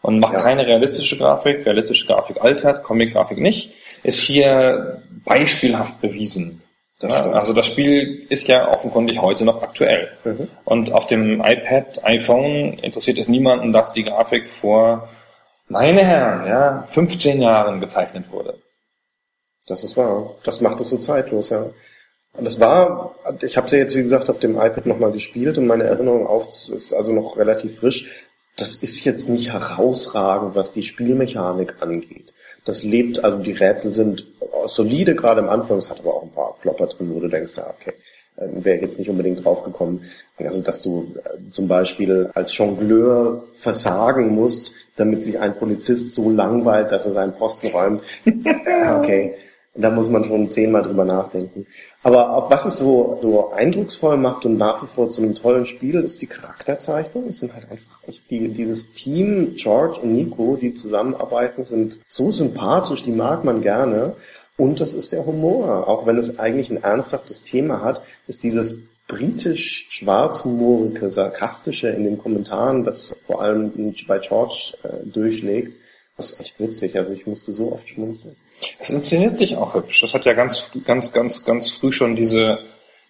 [0.00, 0.40] und mach ja.
[0.40, 1.66] keine realistische Grafik.
[1.66, 6.62] Realistische Grafik altert, Comic-Grafik nicht, ist hier beispielhaft bewiesen.
[7.02, 10.08] Ja, also das Spiel ist ja offenkundig heute noch aktuell.
[10.24, 10.48] Mhm.
[10.64, 15.10] Und auf dem iPad, iPhone interessiert es niemanden, dass die Grafik vor,
[15.68, 18.58] meine Herren, ja, 15 Jahren gezeichnet wurde.
[19.66, 20.36] Das ist wahr.
[20.42, 21.66] Das macht es so zeitlos, ja.
[22.36, 25.66] Und es war, ich habe sie jetzt wie gesagt auf dem iPad nochmal gespielt und
[25.66, 28.10] meine Erinnerung auf ist also noch relativ frisch.
[28.56, 32.34] Das ist jetzt nicht herausragend, was die Spielmechanik angeht.
[32.64, 34.26] Das lebt, also die Rätsel sind
[34.66, 37.56] solide, gerade am Anfang, es hat aber auch ein paar Klopper drin, wo du denkst,
[37.56, 37.94] ja, okay,
[38.36, 40.02] äh, wäre jetzt nicht unbedingt draufgekommen.
[40.38, 46.30] Also, dass du äh, zum Beispiel als Jongleur versagen musst, damit sich ein Polizist so
[46.30, 48.02] langweilt, dass er seinen Posten räumt.
[48.96, 49.34] okay.
[49.76, 51.66] Da muss man schon zehnmal drüber nachdenken.
[52.04, 55.96] Aber was es so, so eindrucksvoll macht und nach wie vor zu einem tollen Spiel,
[55.96, 57.28] ist die Charakterzeichnung.
[57.28, 62.30] Es sind halt einfach echt die, dieses Team, George und Nico, die zusammenarbeiten, sind so
[62.30, 64.14] sympathisch, die mag man gerne.
[64.56, 65.88] Und das ist der Humor.
[65.88, 72.84] Auch wenn es eigentlich ein ernsthaftes Thema hat, ist dieses britisch-schwarzhumorige, sarkastische in den Kommentaren,
[72.84, 75.74] das vor allem bei George äh, durchschlägt,
[76.16, 76.96] das ist echt witzig.
[76.96, 78.36] Also ich musste so oft schmunzeln.
[78.78, 80.00] Es inszeniert sich auch hübsch.
[80.00, 82.60] Das hat ja ganz, ganz, ganz, ganz früh schon diese,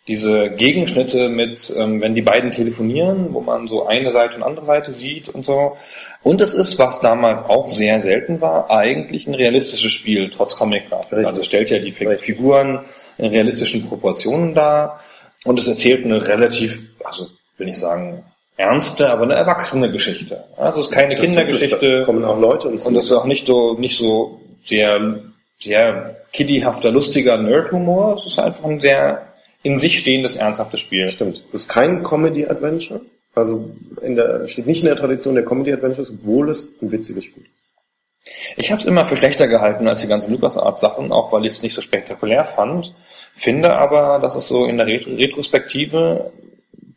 [0.06, 4.66] diese Gegenschnitte mit, ähm, wenn die beiden telefonieren, wo man so eine Seite und andere
[4.66, 5.76] Seite sieht und so.
[6.22, 11.24] Und es ist, was damals auch sehr selten war, eigentlich ein realistisches Spiel, trotz Comic-Grafik.
[11.24, 11.92] Also es stellt ja die.
[11.92, 12.80] Figuren
[13.18, 15.00] in realistischen Proportionen dar
[15.44, 17.28] und es erzählt eine relativ, also
[17.58, 18.24] will ich sagen,
[18.56, 20.44] ernste, aber eine erwachsene Geschichte.
[20.56, 22.00] Also es ist keine das Kindergeschichte.
[22.00, 25.20] Da kommen auch Leute und, und das ist auch nicht so, nicht so sehr,
[25.60, 28.16] sehr kiddyhafter, lustiger Nerd-Humor.
[28.16, 31.08] Es ist einfach ein sehr in sich stehendes, ernsthaftes Spiel.
[31.08, 31.42] Stimmt.
[31.50, 33.00] Das ist kein Comedy-Adventure.
[33.34, 33.70] Also
[34.02, 37.66] in der, steht nicht in der Tradition der Comedy-Adventures, obwohl es ein witziges Spiel ist.
[38.56, 41.62] Ich habe es immer für schlechter gehalten als die ganzen LucasArts-Sachen, auch weil ich es
[41.62, 42.94] nicht so spektakulär fand.
[43.36, 46.32] Finde aber, dass es so in der Retrospektive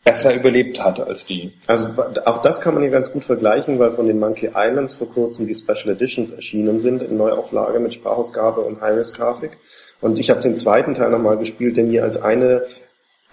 [0.07, 1.53] besser überlebt hat als die.
[1.67, 1.89] Also
[2.25, 5.47] auch das kann man hier ganz gut vergleichen, weil von den Monkey Islands vor kurzem
[5.47, 9.57] die Special Editions erschienen sind in Neuauflage mit Sprachausgabe und High-Res-Grafik.
[9.99, 12.63] Und ich habe den zweiten Teil nochmal gespielt, der mir als eine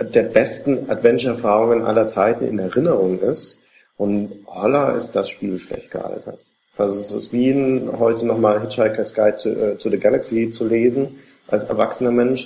[0.00, 3.60] der besten Adventure-Erfahrungen aller Zeiten in Erinnerung ist.
[3.96, 6.46] Und holla ist das Spiel schlecht gealtert.
[6.76, 10.66] Also es ist wie ein, heute nochmal Hitchhiker's Guide to, äh, to the Galaxy zu
[10.66, 12.42] lesen, als erwachsener Mensch.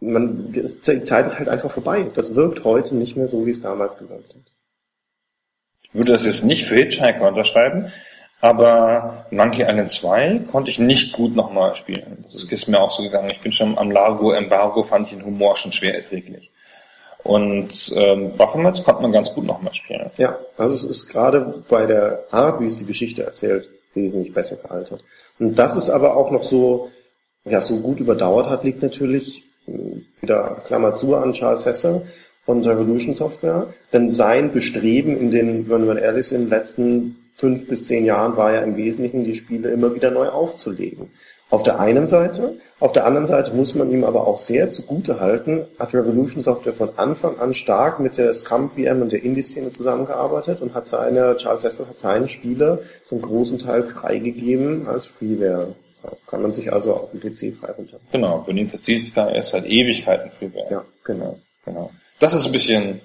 [0.00, 2.10] Man, die Zeit ist halt einfach vorbei.
[2.14, 4.42] Das wirkt heute nicht mehr so, wie es damals gewirkt hat.
[5.82, 7.90] Ich würde das jetzt nicht für Hitchhiker unterschreiben,
[8.40, 12.24] aber Monkey Island 2 konnte ich nicht gut nochmal spielen.
[12.30, 13.30] Das ist mir auch so gegangen.
[13.32, 16.50] Ich bin schon am Largo Embargo, fand ich den Humor schon schwer erträglich.
[17.22, 20.10] Und ähm, Baphomet konnte man ganz gut nochmal spielen.
[20.16, 24.56] Ja, also es ist gerade bei der Art, wie es die Geschichte erzählt, wesentlich besser
[24.56, 25.02] gealtert.
[25.38, 26.90] Und dass es aber auch noch so,
[27.44, 29.42] ja, so gut überdauert hat, liegt natürlich
[30.20, 32.02] wieder Klammer zu an Charles Sesser
[32.46, 33.68] und Revolution Software.
[33.92, 38.52] Denn sein Bestreben in den, wenn wir ehrlich sind, letzten fünf bis zehn Jahren war
[38.52, 41.10] ja im Wesentlichen, die Spiele immer wieder neu aufzulegen.
[41.48, 42.58] Auf der einen Seite.
[42.80, 46.74] Auf der anderen Seite muss man ihm aber auch sehr zugute halten, hat Revolution Software
[46.74, 51.36] von Anfang an stark mit der Scrum VM und der Indie-Szene zusammengearbeitet und hat seine,
[51.36, 55.76] Charles Cecil hat seine Spiele zum großen Teil freigegeben als Freeware.
[56.26, 57.98] Kann man sich also auf dem PC frei runter.
[58.12, 60.64] Genau, Beneath the Steel Sky ist halt Ewigkeiten Freeware.
[60.70, 61.38] Ja, genau.
[61.64, 61.90] genau.
[62.18, 63.00] Das ist ein bisschen,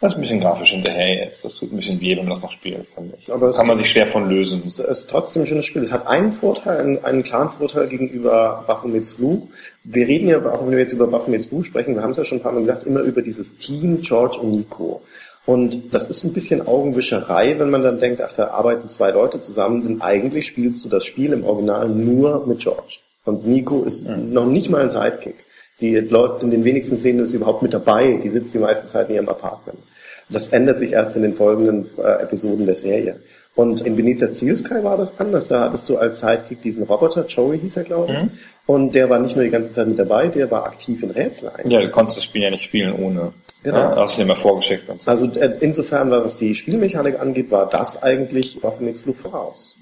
[0.00, 1.44] das ist ein bisschen grafisch hinterher jetzt.
[1.44, 3.32] Das tut ein bisschen weh, wenn man das noch spielt, finde ich.
[3.32, 4.62] Aber Kann man sich schwer von lösen.
[4.64, 5.82] Es ist trotzdem ein schönes Spiel.
[5.82, 9.48] Es hat einen Vorteil, einen, einen klaren Vorteil gegenüber Baphomets Fluch.
[9.84, 12.24] Wir reden ja, auch wenn wir jetzt über Baphomets Fluch sprechen, wir haben es ja
[12.24, 15.02] schon ein paar Mal gesagt, immer über dieses Team George und Nico.
[15.50, 19.40] Und das ist ein bisschen Augenwischerei, wenn man dann denkt, ach, da arbeiten zwei Leute
[19.40, 22.98] zusammen, denn eigentlich spielst du das Spiel im Original nur mit George.
[23.24, 24.32] Und Nico ist mhm.
[24.32, 25.44] noch nicht mal ein Sidekick.
[25.80, 28.20] Die läuft in den wenigsten Szenen ist überhaupt mit dabei.
[28.22, 29.80] Die sitzt die meiste Zeit in ihrem Apartment.
[30.28, 33.16] Das ändert sich erst in den folgenden äh, Episoden der Serie.
[33.56, 35.48] Und in Beneath the Steel Sky war das anders.
[35.48, 38.22] Da hattest du als Sidekick diesen Roboter, Joey hieß er, glaube ich.
[38.22, 38.30] Mhm.
[38.70, 41.48] Und der war nicht nur die ganze Zeit mit dabei, der war aktiv in Rätsel
[41.48, 41.68] ein.
[41.68, 43.32] Ja, du konntest das Spiel ja nicht spielen ohne.
[43.64, 43.76] Genau.
[43.76, 44.88] Ja, hast du dir mal vorgeschickt.
[44.88, 45.10] Und so.
[45.10, 49.74] Also äh, insofern, was die Spielmechanik angeht, war das eigentlich dem Flug voraus.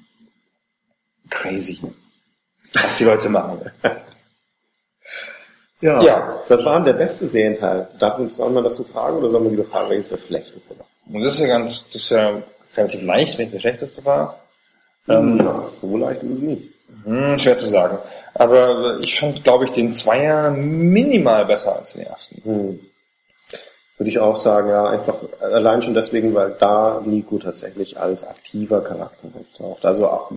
[1.29, 1.83] Crazy.
[2.73, 3.71] Was die Leute machen.
[5.81, 7.87] Ja, ja, das war der beste Serienteil.
[8.01, 10.87] Darf soll man das so fragen oder soll man lieber fragen, welches der schlechteste war?
[11.07, 12.43] Und das ist ja ganz, das ist ja
[12.77, 14.41] relativ leicht, welches der schlechteste war.
[15.09, 16.78] Ähm, ja, so leicht ist es nicht.
[17.09, 17.99] Hm, schwer zu sagen.
[18.35, 22.43] Aber ich fand, glaube ich, den Zweier minimal besser als den ersten.
[22.45, 22.81] Hm.
[23.97, 28.83] Würde ich auch sagen, ja, einfach allein schon deswegen, weil da Nico tatsächlich als aktiver
[28.83, 29.85] Charakter auftaucht.
[29.85, 30.29] Also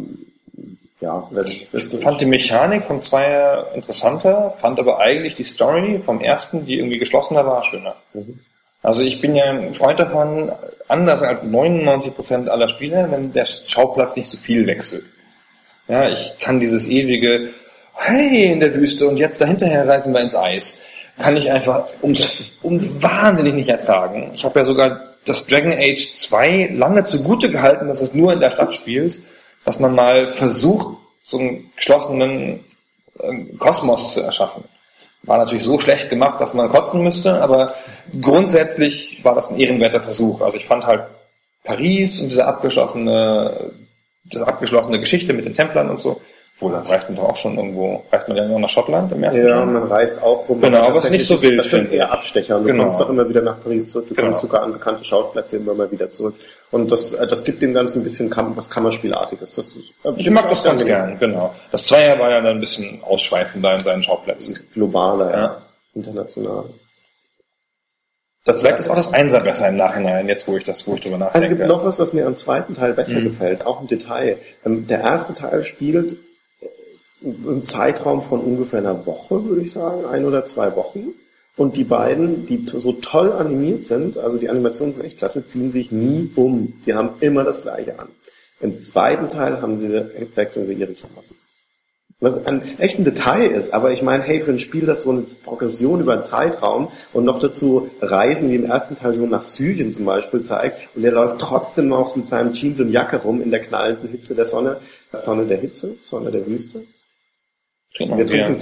[1.01, 1.67] ja, ich
[2.01, 6.99] fand die Mechanik vom Zweier interessanter, fand aber eigentlich die Story vom ersten, die irgendwie
[6.99, 7.95] geschlossener war, schöner.
[8.13, 8.39] Mhm.
[8.81, 10.51] Also ich bin ja ein Freund davon,
[10.87, 15.05] anders als 99% aller Spieler, wenn der Schauplatz nicht so viel wechselt.
[15.91, 17.49] Ja, ich kann dieses ewige,
[17.93, 20.83] hey, in der Wüste und jetzt dahinterher reisen wir ins Eis,
[21.19, 22.13] kann ich einfach um,
[22.63, 24.31] um wahnsinnig nicht ertragen.
[24.33, 28.39] Ich habe ja sogar das Dragon Age 2 lange zugute gehalten, dass es nur in
[28.39, 29.19] der Stadt spielt
[29.65, 32.65] dass man mal versucht, so einen geschlossenen
[33.19, 34.63] äh, Kosmos zu erschaffen.
[35.23, 37.67] War natürlich so schlecht gemacht, dass man kotzen müsste, aber
[38.19, 40.41] grundsätzlich war das ein ehrenwerter Versuch.
[40.41, 41.03] Also ich fand halt
[41.63, 43.71] Paris und diese abgeschlossene,
[44.23, 46.21] diese abgeschlossene Geschichte mit den Templern und so,
[46.61, 49.23] obwohl, dann reist man doch auch schon irgendwo, reist man ja noch nach Schottland im
[49.23, 49.65] ersten Ja, Jahr?
[49.65, 50.61] man reist auch rum.
[50.61, 51.57] Genau, aber es ist nicht so wild.
[51.57, 52.59] Das sind eher Abstecher.
[52.59, 52.83] Du genau.
[52.83, 54.07] kommst doch immer wieder nach Paris zurück.
[54.09, 54.27] Du genau.
[54.27, 56.35] kommst sogar an bekannte Schauplätze immer mal wieder zurück.
[56.69, 59.55] Und das, äh, das gibt dem Ganzen ein bisschen Kam was Kammerspielartiges.
[59.55, 61.55] Das ist, äh, ich mag das ganz gern, genau.
[61.71, 64.59] Das Zweier war ja dann ein bisschen ausschweifender in seinen Schauplätzen.
[64.71, 65.37] Globaler, ja.
[65.39, 65.61] ja.
[65.95, 66.65] International.
[68.43, 71.01] Das Werk ist auch das Einser besser im Nachhinein, jetzt wo ich das, wo ich
[71.01, 71.35] drüber nachdenke.
[71.35, 73.25] Also es gibt noch was, was mir am zweiten Teil besser mhm.
[73.25, 74.39] gefällt, auch im Detail.
[74.65, 76.17] Ähm, der erste Teil spielt
[77.21, 81.13] im Zeitraum von ungefähr einer Woche, würde ich sagen, ein oder zwei Wochen.
[81.55, 85.69] Und die beiden, die so toll animiert sind, also die Animationen sind echt klasse, ziehen
[85.69, 86.81] sich nie um.
[86.85, 88.07] Die haben immer das Gleiche an.
[88.59, 89.89] Im zweiten Teil haben sie,
[90.35, 91.35] wechseln sie ihre Klamotten.
[92.23, 95.09] Was ein echt ein Detail ist, aber ich meine, hey, für ein Spiel, das so
[95.09, 99.41] eine Progression über einen Zeitraum und noch dazu Reisen, wie im ersten Teil schon nach
[99.41, 103.41] Syrien zum Beispiel zeigt, und der läuft trotzdem noch mit seinem Jeans und Jacke rum
[103.41, 104.77] in der knallenden Hitze der Sonne,
[105.11, 106.83] Sonne der Hitze, Sonne der Wüste,
[107.95, 108.57] Trinken wir trinken.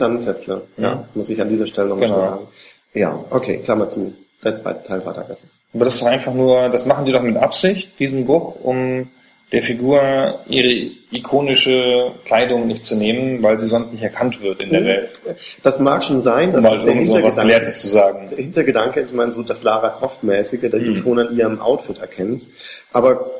[0.47, 2.21] Ja, ja, muss ich an dieser Stelle nochmal genau.
[2.21, 2.47] sagen.
[2.93, 4.13] Ja, okay, Klammer zu.
[4.43, 5.47] Der zweite Teil war da besser.
[5.73, 9.09] Aber das ist einfach nur, das machen die doch mit Absicht, diesen Bruch, um
[9.51, 14.69] der Figur ihre ikonische Kleidung nicht zu nehmen, weil sie sonst nicht erkannt wird in
[14.69, 14.85] der mhm.
[14.85, 15.21] Welt.
[15.63, 17.65] Das mag schon sein, das um ist der Hintergedanke.
[17.65, 18.27] So zu sagen.
[18.29, 20.85] Der Hintergedanke ist, ich meine, so das Lara Croft-mäßige, dass mhm.
[20.85, 22.53] du schon an ihrem Outfit erkennst.
[22.93, 23.31] Aber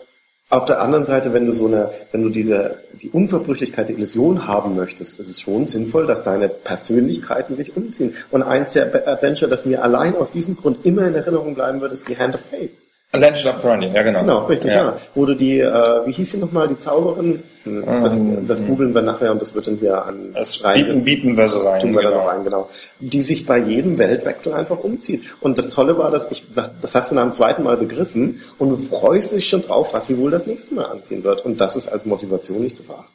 [0.52, 4.48] auf der anderen Seite, wenn du so eine, wenn du diese, die Unverbrüchlichkeit der Illusion
[4.48, 8.16] haben möchtest, ist es schon sinnvoll, dass deine Persönlichkeiten sich umziehen.
[8.32, 11.94] Und eins der Adventure, das mir allein aus diesem Grund immer in Erinnerung bleiben wird,
[11.94, 12.82] ist die Hand of Fate.
[13.12, 14.20] Legend of Piranha, ja genau.
[14.20, 14.98] Genau, richtig, ja.
[15.16, 17.42] Wo du die, äh, wie hieß sie nochmal, die Zauberin?
[17.66, 21.36] Das, Ähm, das googeln wir nachher und das wird dann hier an Das bieten, bieten
[21.36, 21.80] wir so rein.
[21.80, 22.24] tun wir da genau.
[22.24, 22.70] noch ein, genau.
[23.00, 25.24] Die sich bei jedem Weltwechsel einfach umzieht.
[25.42, 26.46] Und das Tolle war, dass ich,
[26.82, 30.06] das hast du nach dem zweiten Mal begriffen und du freust dich schon drauf, was
[30.08, 31.44] sie wohl das nächste Mal anziehen wird.
[31.46, 33.12] Und das ist als Motivation nicht zu verachten.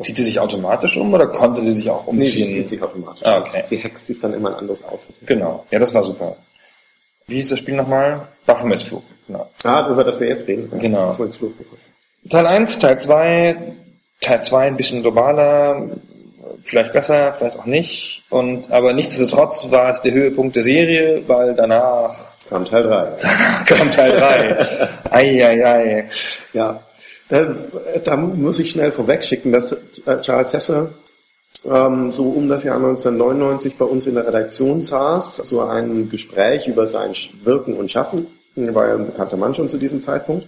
[0.00, 2.48] Zieht die sich automatisch um oder konnte die sich auch Nee, umziehen?
[2.48, 3.24] sie zieht sich automatisch.
[3.24, 3.62] Ah, okay.
[3.66, 5.14] Sie hext sich dann immer ein anderes Outfit.
[5.26, 6.36] Genau, ja, das war super.
[7.32, 8.28] Wie hieß das Spiel nochmal?
[8.44, 9.02] Baphomets Fluch.
[9.26, 9.50] Genau.
[9.64, 10.70] Ah, über das wir jetzt reden.
[10.78, 11.14] Genau.
[11.14, 11.80] Flug bekommen.
[12.28, 13.56] Teil 1, Teil 2,
[14.20, 15.88] Teil 2 ein bisschen globaler,
[16.62, 18.22] vielleicht besser, vielleicht auch nicht.
[18.28, 22.14] Und aber nichtsdestotrotz war es der Höhepunkt der Serie, weil danach
[22.50, 23.16] Kam Teil 3.
[23.64, 24.88] kam Teil 3.
[25.10, 26.10] Eieiei.
[26.52, 26.82] Ja,
[27.30, 27.54] da,
[28.04, 30.90] da muss ich schnell vorwegschicken, dass äh, Charles Hesse
[31.64, 36.66] ähm, so um das Jahr 1999 bei uns in der Redaktion saß, zu einem Gespräch
[36.66, 37.12] über sein
[37.44, 38.26] Wirken und Schaffen.
[38.56, 40.46] Er war ja ein bekannter Mann schon zu diesem Zeitpunkt.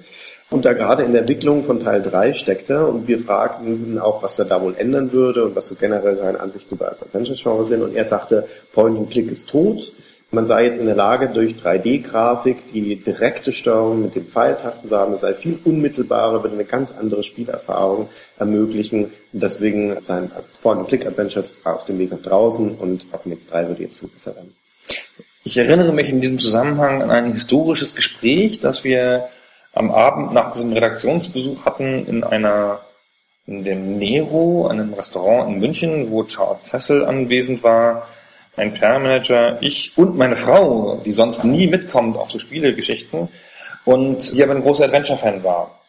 [0.51, 4.23] Und da gerade in der Entwicklung von Teil 3 steckte und wir fragten ihn auch,
[4.23, 7.65] was er da wohl ändern würde und was so generell seine Ansichten über das Adventure-Genre
[7.65, 7.83] sind.
[7.83, 9.93] Und er sagte, Point and Click ist tot.
[10.35, 14.99] Man sei jetzt in der Lage, durch 3D-Grafik die direkte Steuerung mit den Pfeiltasten zu
[14.99, 15.15] haben.
[15.15, 19.05] Es sei viel unmittelbarer, würde eine ganz andere Spielerfahrung ermöglichen.
[19.33, 23.83] Und deswegen seien also Point-and-Click-Adventures aus dem Weg nach draußen und auf Netz 3 würde
[23.83, 24.55] jetzt viel besser werden.
[25.45, 29.29] Ich erinnere mich in diesem Zusammenhang an ein historisches Gespräch, das wir
[29.73, 32.81] am Abend nach diesem Redaktionsbesuch hatten in einer
[33.47, 38.09] in dem Nero, einem Restaurant in München, wo Charles Cecil anwesend war,
[38.57, 43.29] ein PR-Manager, ich und meine Frau, die sonst nie mitkommt auf so Spielegeschichten
[43.85, 45.81] und die aber ein großer Adventure-Fan war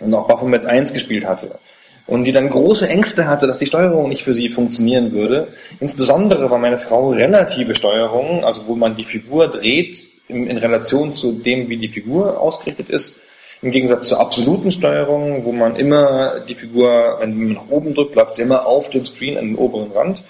[0.00, 1.58] und auch Baphomets 1 gespielt hatte.
[2.06, 5.48] Und die dann große Ängste hatte, dass die Steuerung nicht für sie funktionieren würde.
[5.78, 11.14] Insbesondere war meine Frau relative Steuerung, also wo man die Figur dreht in, in Relation
[11.14, 13.20] zu dem, wie die Figur ausgerichtet ist.
[13.62, 18.14] Im Gegensatz zur absoluten Steuerung, wo man immer die Figur, wenn man nach oben drückt,
[18.14, 20.24] läuft sie immer auf dem Screen an den oberen Rand,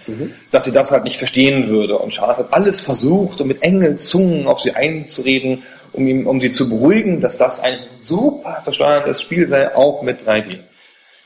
[0.51, 1.97] dass sie das halt nicht verstehen würde.
[1.97, 5.63] Und Charles hat alles versucht, um mit Engelzungen auf sie einzureden,
[5.93, 10.03] um, ihm, um sie zu beruhigen, dass das ein super zu steuerndes Spiel sei, auch
[10.03, 10.59] mit 3D.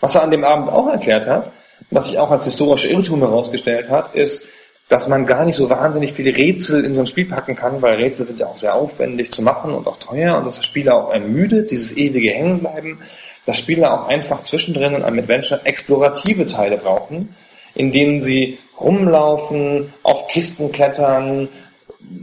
[0.00, 1.52] Was er an dem Abend auch erklärt hat,
[1.90, 4.48] was sich auch als historische Irrtum herausgestellt hat, ist,
[4.88, 7.94] dass man gar nicht so wahnsinnig viele Rätsel in so ein Spiel packen kann, weil
[7.94, 10.96] Rätsel sind ja auch sehr aufwendig zu machen und auch teuer und dass das Spieler
[10.96, 12.98] auch ermüdet, dieses ewige Hängenbleiben,
[13.46, 17.34] dass Spieler auch einfach zwischendrin in einem Adventure explorative Teile brauchen,
[17.74, 21.48] in denen sie rumlaufen, auf Kisten klettern,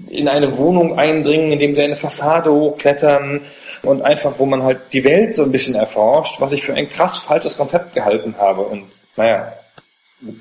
[0.10, 3.42] in eine Wohnung eindringen, indem sie eine Fassade hochklettern
[3.84, 6.90] und einfach, wo man halt die Welt so ein bisschen erforscht, was ich für ein
[6.90, 8.62] krass falsches Konzept gehalten habe.
[8.62, 8.84] Und
[9.16, 9.54] naja,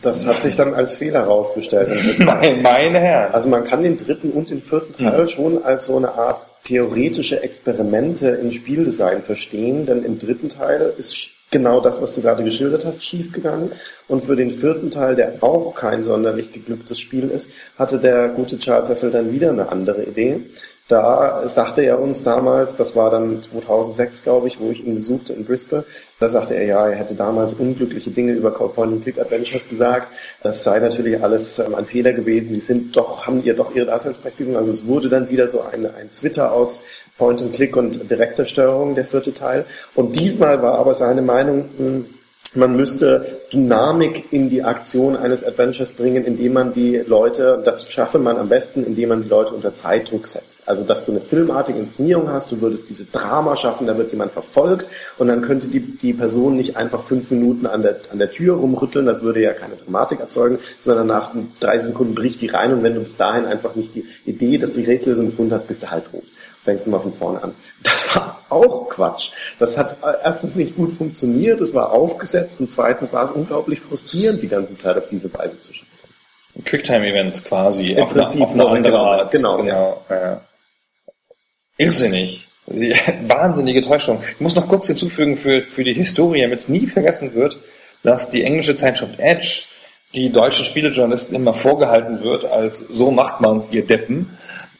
[0.03, 1.91] Das hat sich dann als Fehler herausgestellt.
[1.91, 2.57] im Teil.
[2.57, 3.33] meine, Herren.
[3.33, 7.43] Also man kann den dritten und den vierten Teil schon als so eine Art theoretische
[7.43, 12.85] Experimente in Spieldesign verstehen, denn im dritten Teil ist genau das, was du gerade geschildert
[12.85, 13.73] hast, schiefgegangen.
[14.09, 18.59] Und für den vierten Teil, der auch kein sonderlich geglücktes Spiel ist, hatte der gute
[18.59, 20.43] Charles Hessel dann wieder eine andere Idee.
[20.91, 25.33] Da sagte er uns damals, das war dann 2006, glaube ich, wo ich ihn besuchte
[25.33, 25.85] in Bristol,
[26.19, 30.11] da sagte er, ja, er hätte damals unglückliche Dinge über Point-and-Click-Adventures gesagt.
[30.43, 32.55] Das sei natürlich alles ähm, ein Fehler gewesen.
[32.55, 34.57] Die sind doch, haben ihr doch ihre Daseinsberechtigung.
[34.57, 36.83] Also es wurde dann wieder so ein, ein Twitter aus
[37.19, 39.67] Point-and-Click und direkter Steuerung, der vierte Teil.
[39.95, 42.05] Und diesmal war aber seine Meinung, mh,
[42.55, 48.19] man müsste Dynamik in die Aktion eines Adventures bringen, indem man die Leute, das schaffe
[48.19, 50.63] man am besten, indem man die Leute unter Zeitdruck setzt.
[50.67, 54.33] Also, dass du eine filmartige Inszenierung hast, du würdest diese Drama schaffen, da wird jemand
[54.33, 58.31] verfolgt und dann könnte die, die Person nicht einfach fünf Minuten an der, an der
[58.31, 62.73] Tür rumrütteln, das würde ja keine Dramatik erzeugen, sondern nach 30 Sekunden bricht die rein
[62.73, 65.83] und wenn du bis dahin einfach nicht die Idee, dass die Rätsellösung gefunden hast, bist
[65.83, 66.25] du halt tot
[66.65, 67.55] fängst du mal von vorne an.
[67.83, 69.31] Das war auch Quatsch.
[69.59, 73.81] Das hat äh, erstens nicht gut funktioniert, es war aufgesetzt und zweitens war es unglaublich
[73.81, 75.87] frustrierend, die ganze Zeit auf diese Weise zu schauen.
[76.65, 77.93] Quicktime-Events quasi.
[77.93, 79.31] Im auf eine, Prinzip auf eine andere genau, Art.
[79.31, 80.05] genau, genau.
[80.11, 80.41] Ja.
[81.77, 82.49] Irrsinnig.
[82.67, 82.91] Sie,
[83.29, 84.23] wahnsinnige Täuschung.
[84.35, 87.59] Ich muss noch kurz hinzufügen für, für die Historie, damit es nie vergessen wird,
[88.03, 89.65] dass die englische Zeitschrift Edge
[90.13, 94.37] die deutschen Spielejournalisten immer vorgehalten wird, als so macht man's, ihr Deppen,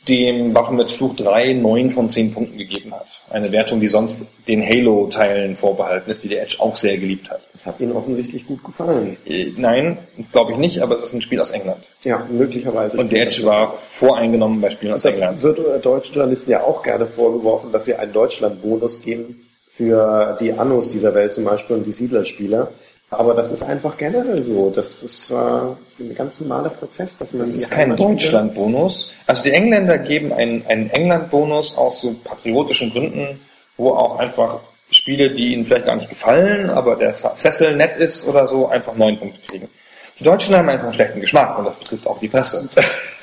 [0.09, 3.07] dem Baphomets Fluch 3 9 von 10 Punkten gegeben hat.
[3.29, 7.41] Eine Wertung, die sonst den Halo-Teilen vorbehalten ist, die der Edge auch sehr geliebt hat.
[7.53, 9.19] Das hat ihnen offensichtlich gut gefallen.
[9.27, 11.85] Äh, Nein, das glaube ich nicht, aber es ist ein Spiel aus England.
[12.03, 12.99] Ja, möglicherweise.
[12.99, 15.43] Und der Edge war voreingenommen bei Spielen aus Das England.
[15.43, 20.53] wird äh, deutschen Journalisten ja auch gerne vorgeworfen, dass sie einen Deutschland-Bonus geben für die
[20.53, 22.73] Annos dieser Welt zum Beispiel und die Siedlerspieler.
[23.11, 24.71] Aber das ist einfach generell so.
[24.71, 29.11] Das ist äh, ein ganz normaler Prozess, dass man Das ist kein Deutschland-Bonus.
[29.27, 33.41] Also die Engländer geben einen, einen England-Bonus aus so patriotischen Gründen,
[33.77, 38.27] wo auch einfach Spiele, die ihnen vielleicht gar nicht gefallen, aber der Sessel nett ist
[38.27, 39.69] oder so, einfach neun Punkte kriegen.
[40.19, 42.69] Die Deutschen haben einfach einen schlechten Geschmack und das betrifft auch die Presse.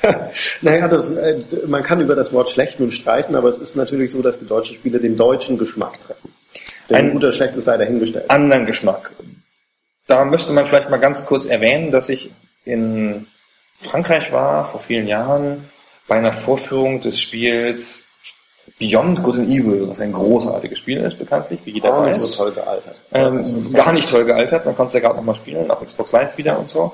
[0.62, 4.10] naja, das, äh, man kann über das Wort schlecht nun streiten, aber es ist natürlich
[4.10, 6.34] so, dass die deutschen Spiele den deutschen Geschmack treffen.
[6.90, 8.28] Der Ein- gut oder schlecht ist, sei dahingestellt.
[8.30, 9.12] Anderen Geschmack.
[10.08, 12.30] Da müsste man vielleicht mal ganz kurz erwähnen, dass ich
[12.64, 13.26] in
[13.80, 15.68] Frankreich war vor vielen Jahren
[16.08, 18.06] bei einer Vorführung des Spiels
[18.78, 22.32] Beyond Good and Evil, was ein großartiges Spiel ist, bekanntlich, wie jeder nicht weiß.
[22.32, 23.00] so toll gealtert.
[23.12, 26.36] Ähm, gar nicht toll gealtert, man konnte es ja gerade nochmal spielen, auf Xbox Live
[26.38, 26.92] wieder und so.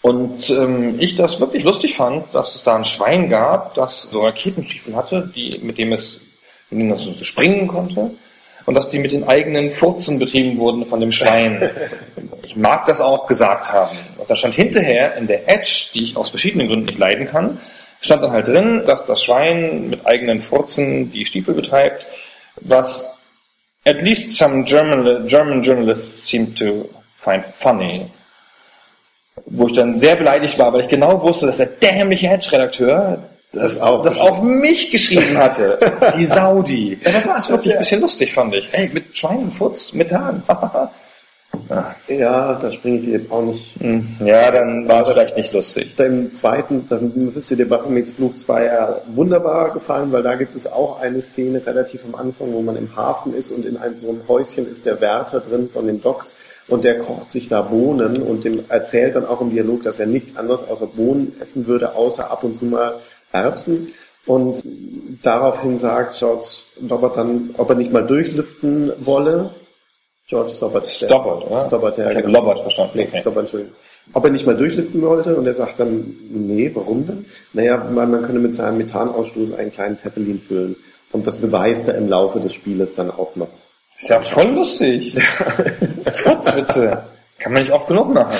[0.00, 4.22] Und ähm, ich das wirklich lustig fand, dass es da ein Schwein gab, das so
[4.24, 6.20] Raketenstiefel hatte, die, mit dem es,
[6.70, 8.10] mit dem es so springen konnte.
[8.66, 11.70] Und dass die mit den eigenen Furzen betrieben wurden von dem Schwein.
[12.42, 13.98] ich mag das auch gesagt haben.
[14.18, 17.58] Und da stand hinterher in der Edge, die ich aus verschiedenen Gründen nicht leiden kann,
[18.00, 22.06] stand dann halt drin, dass das Schwein mit eigenen Furzen die Stiefel betreibt,
[22.56, 23.18] was
[23.84, 28.06] at least some German, German journalists seem to find funny.
[29.46, 33.18] Wo ich dann sehr beleidigt war, weil ich genau wusste, dass der dämliche Edge-Redakteur
[33.54, 35.78] das, Das auch das auf mich geschrieben hatte.
[36.18, 36.98] Die Saudi.
[37.04, 38.68] Ja, das war es wirklich ein bisschen lustig, fand ich.
[38.72, 40.42] Ey, mit Schweinenfutz, Methan.
[42.08, 43.76] Ja, da springe ich dir jetzt auch nicht.
[43.80, 45.98] Hm, ja, dann war es vielleicht nicht lustig.
[45.98, 50.70] Im zweiten, dann müsste dir Baphomets Fluch 2 ja wunderbar gefallen, weil da gibt es
[50.70, 54.08] auch eine Szene relativ am Anfang, wo man im Hafen ist und in einem so
[54.08, 56.36] einem Häuschen ist der Wärter drin von den Docks
[56.68, 60.06] und der kocht sich da Bohnen und dem erzählt dann auch im Dialog, dass er
[60.06, 63.00] nichts anderes außer Bohnen essen würde, außer ab und zu mal
[63.34, 63.88] Erbsen.
[64.26, 64.62] Und
[65.22, 66.46] daraufhin sagt George
[66.90, 69.50] Robert dann, ob er nicht mal durchlüften wolle.
[70.26, 70.88] George Stobbart.
[70.88, 71.60] Stoppert, oder?
[71.60, 72.10] Stobbart, ja.
[72.10, 72.40] Ich genau.
[72.40, 72.98] Lobbert verstanden.
[72.98, 73.38] Nee, Okay.
[73.38, 73.74] Entschuldigung.
[74.12, 77.24] Ob er nicht mal durchlüften wollte und er sagt dann, nee, warum denn?
[77.52, 80.76] Naja, man, man könne mit seinem Methanausstoß einen kleinen Zeppelin füllen.
[81.12, 83.48] Und das beweist er im Laufe des Spieles dann auch noch.
[83.98, 85.14] Ist ja voll lustig.
[86.12, 87.04] Furzwitze.
[87.38, 88.36] Kann man nicht oft genug machen.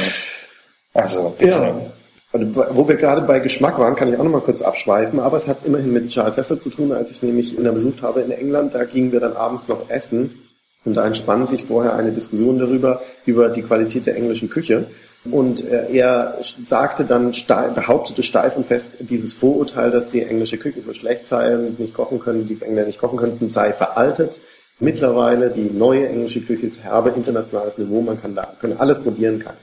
[0.93, 1.61] Also, bitte.
[1.61, 1.93] Und
[2.35, 5.47] wo wir gerade bei Geschmack waren, kann ich auch noch mal kurz abschweifen, aber es
[5.47, 8.75] hat immerhin mit Charles Sessel zu tun, als ich nämlich ihn besucht habe in England,
[8.75, 10.43] da gingen wir dann abends noch essen
[10.85, 14.87] und da entspann sich vorher eine Diskussion darüber, über die Qualität der englischen Küche.
[15.31, 17.33] Und äh, er sagte dann,
[17.75, 21.95] behauptete steif und fest, dieses Vorurteil, dass die englische Küche so schlecht sei und nicht
[21.95, 24.41] kochen können, die Engländer nicht kochen könnten, sei veraltet.
[24.81, 29.39] Mittlerweile die neue englische Küche ist herbe internationales Niveau, man kann da können alles probieren,
[29.39, 29.55] kann.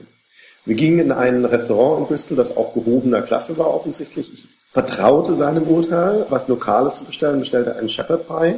[0.64, 4.32] Wir gingen in ein Restaurant in Bristol, das auch gehobener Klasse war offensichtlich.
[4.32, 8.54] Ich vertraute seinem Urteil, was Lokales zu bestellen, bestellte einen Shepherd Pie.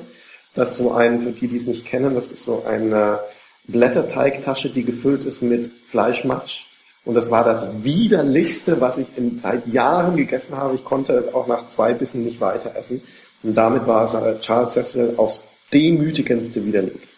[0.55, 3.21] Das ist so ein, für die, die es nicht kennen, das ist so eine
[3.67, 6.67] Blätterteigtasche, die gefüllt ist mit Fleischmatsch.
[7.05, 10.75] Und das war das widerlichste, was ich in, seit Jahren gegessen habe.
[10.75, 13.03] Ich konnte es auch nach zwei Bissen nicht weiter essen.
[13.43, 15.43] Und damit war es äh, Charles Cecil aufs
[15.73, 17.09] demütigendste widerlegt.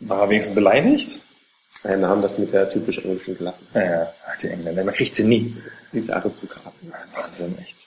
[0.00, 1.22] War er wenigstens beleidigt?
[1.86, 3.62] Er nahm das mit der typisch englischen Klasse.
[3.74, 4.12] Ja,
[4.42, 5.56] die Engländer, man kriegt sie nie.
[5.92, 6.92] Diese Aristokraten.
[7.14, 7.86] Wahnsinn, echt.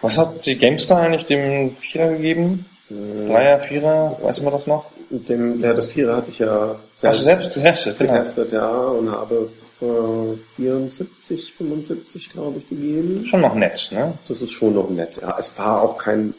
[0.00, 2.66] Was hat die GameStar eigentlich dem Vierer gegeben?
[2.88, 4.86] Dreier, Vierer, weiß man das noch?
[5.10, 7.98] Dem, ja, das Vierer hatte ich ja Hast du selbst getestet?
[7.98, 8.12] Genau.
[8.12, 9.50] getestet, ja, und habe
[9.80, 13.24] äh, 74, 75, glaube ich, gegeben.
[13.26, 14.14] Schon noch nett, ne?
[14.28, 15.18] Das ist schon noch nett.
[15.20, 16.34] Ja, es war auch kein,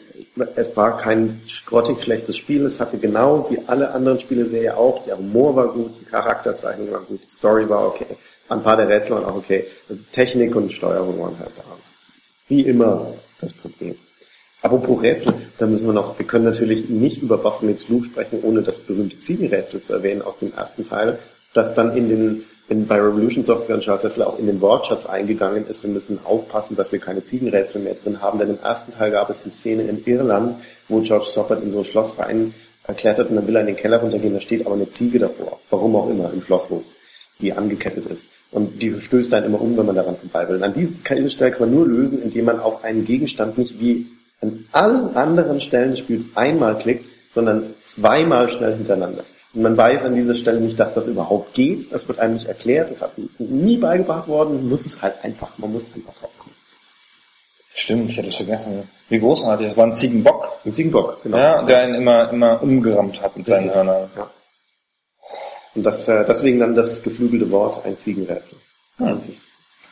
[0.56, 2.64] es war kein grottig schlechtes Spiel.
[2.66, 5.04] Es hatte genau wie alle anderen Spiele Serie auch.
[5.04, 8.16] Der Humor war gut, die Charakterzeichnung war gut, die Story war okay.
[8.48, 9.66] Ein paar der Rätsel waren auch okay.
[10.12, 11.64] Technik und Steuerung waren halt da.
[12.48, 13.96] Wie immer das Problem.
[14.60, 18.62] Apropos Rätsel, da müssen wir noch, wir können natürlich nicht über Baphomets Loop sprechen, ohne
[18.62, 21.18] das berühmte Ziegenrätsel zu erwähnen aus dem ersten Teil,
[21.52, 25.06] das dann in den, in, bei Revolution Software und Charles Sessler auch in den Wortschatz
[25.06, 25.82] eingegangen ist.
[25.82, 29.30] Wir müssen aufpassen, dass wir keine Ziegenrätsel mehr drin haben, denn im ersten Teil gab
[29.30, 30.56] es die Szene in Irland,
[30.88, 32.54] wo George Stoppard in so ein Schloss rein
[32.86, 35.60] erklettert und dann will er in den Keller runtergehen, da steht aber eine Ziege davor.
[35.70, 36.82] Warum auch immer, im Schlosshof
[37.40, 38.30] die angekettet ist.
[38.50, 40.56] Und die stößt dann immer um, wenn man daran vorbei will.
[40.56, 43.80] Und an diese, diese Stelle kann man nur lösen, indem man auf einen Gegenstand nicht
[43.80, 44.06] wie
[44.40, 49.24] an allen anderen Stellen des Spiels einmal klickt, sondern zweimal schnell hintereinander.
[49.54, 51.92] Und man weiß an dieser Stelle nicht, dass das überhaupt geht.
[51.92, 52.90] Das wird einem nicht erklärt.
[52.90, 54.54] Das hat nie beigebracht worden.
[54.56, 56.54] Man muss es halt einfach, man muss einfach drauf kommen.
[57.76, 58.88] Stimmt, ich hatte es vergessen.
[59.08, 60.52] Wie großartig, das war ein Ziegenbock.
[60.64, 61.36] Ein Ziegenbock, genau.
[61.36, 63.72] Ja, der ihn immer, immer umgerammt hat mit seinen.
[63.72, 64.08] Hörnern.
[64.16, 64.30] Ja.
[65.74, 68.58] Und das, äh, deswegen dann das geflügelte Wort, ein Ziegenrätsel.
[69.18, 69.40] Sich.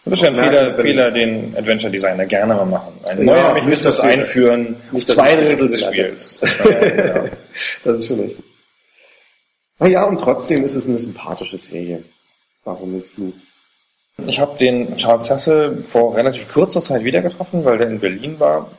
[0.04, 2.92] Das ist ja ein Fehler, Fehler, den Adventure Designer gerne mal machen.
[3.04, 6.40] Ein Ja, neuer Mechanismus einführen, nicht, dass zwei Drittel des Spiels.
[6.64, 7.30] Ja, ja.
[7.84, 8.44] Das ist schon richtig.
[9.78, 12.04] Naja, und trotzdem ist es eine sympathische Serie.
[12.64, 13.32] Warum jetzt Fluch?
[14.26, 18.38] Ich habe den Charles Cecil vor relativ kurzer Zeit wieder getroffen, weil der in Berlin
[18.38, 18.70] war,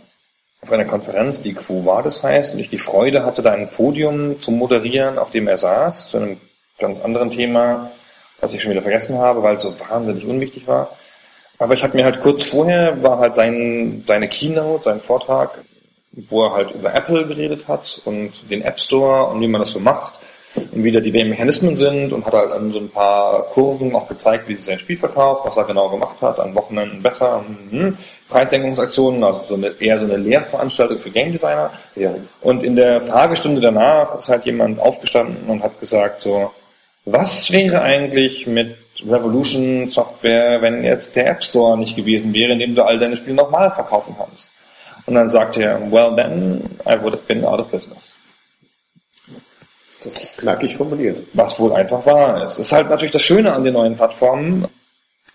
[0.61, 4.41] auf einer Konferenz, die Quo Vadis heißt, und ich die Freude hatte, da ein Podium
[4.41, 6.37] zu moderieren, auf dem er saß, zu einem
[6.79, 7.91] ganz anderen Thema,
[8.39, 10.95] was ich schon wieder vergessen habe, weil es so wahnsinnig unwichtig war.
[11.57, 15.65] Aber ich habe mir halt kurz vorher, war halt sein, seine Keynote, sein Vortrag,
[16.13, 19.71] wo er halt über Apple geredet hat und den App Store und wie man das
[19.71, 20.19] so macht
[20.55, 24.07] und wie da die Mechanismen sind und hat halt an so ein paar Kurven auch
[24.07, 27.97] gezeigt, wie sich sein Spiel verkauft, was er genau gemacht hat, an Wochenenden besser, hm,
[28.29, 31.71] Preissenkungsaktionen, also so eine, eher so eine Lehrveranstaltung für Game Designer.
[31.95, 32.13] Ja.
[32.41, 36.51] Und in der Fragestunde danach ist halt jemand aufgestanden und hat gesagt so,
[37.05, 42.59] was wäre eigentlich mit Revolution Software, wenn jetzt der App Store nicht gewesen wäre, in
[42.59, 44.49] dem du all deine Spiele nochmal verkaufen kannst?
[45.05, 48.17] Und dann sagte er, well then, I would have been out of business.
[50.03, 51.23] Das ist knackig formuliert.
[51.33, 52.53] Was wohl einfach wahr ist.
[52.53, 54.67] Es ist halt natürlich das Schöne an den neuen Plattformen,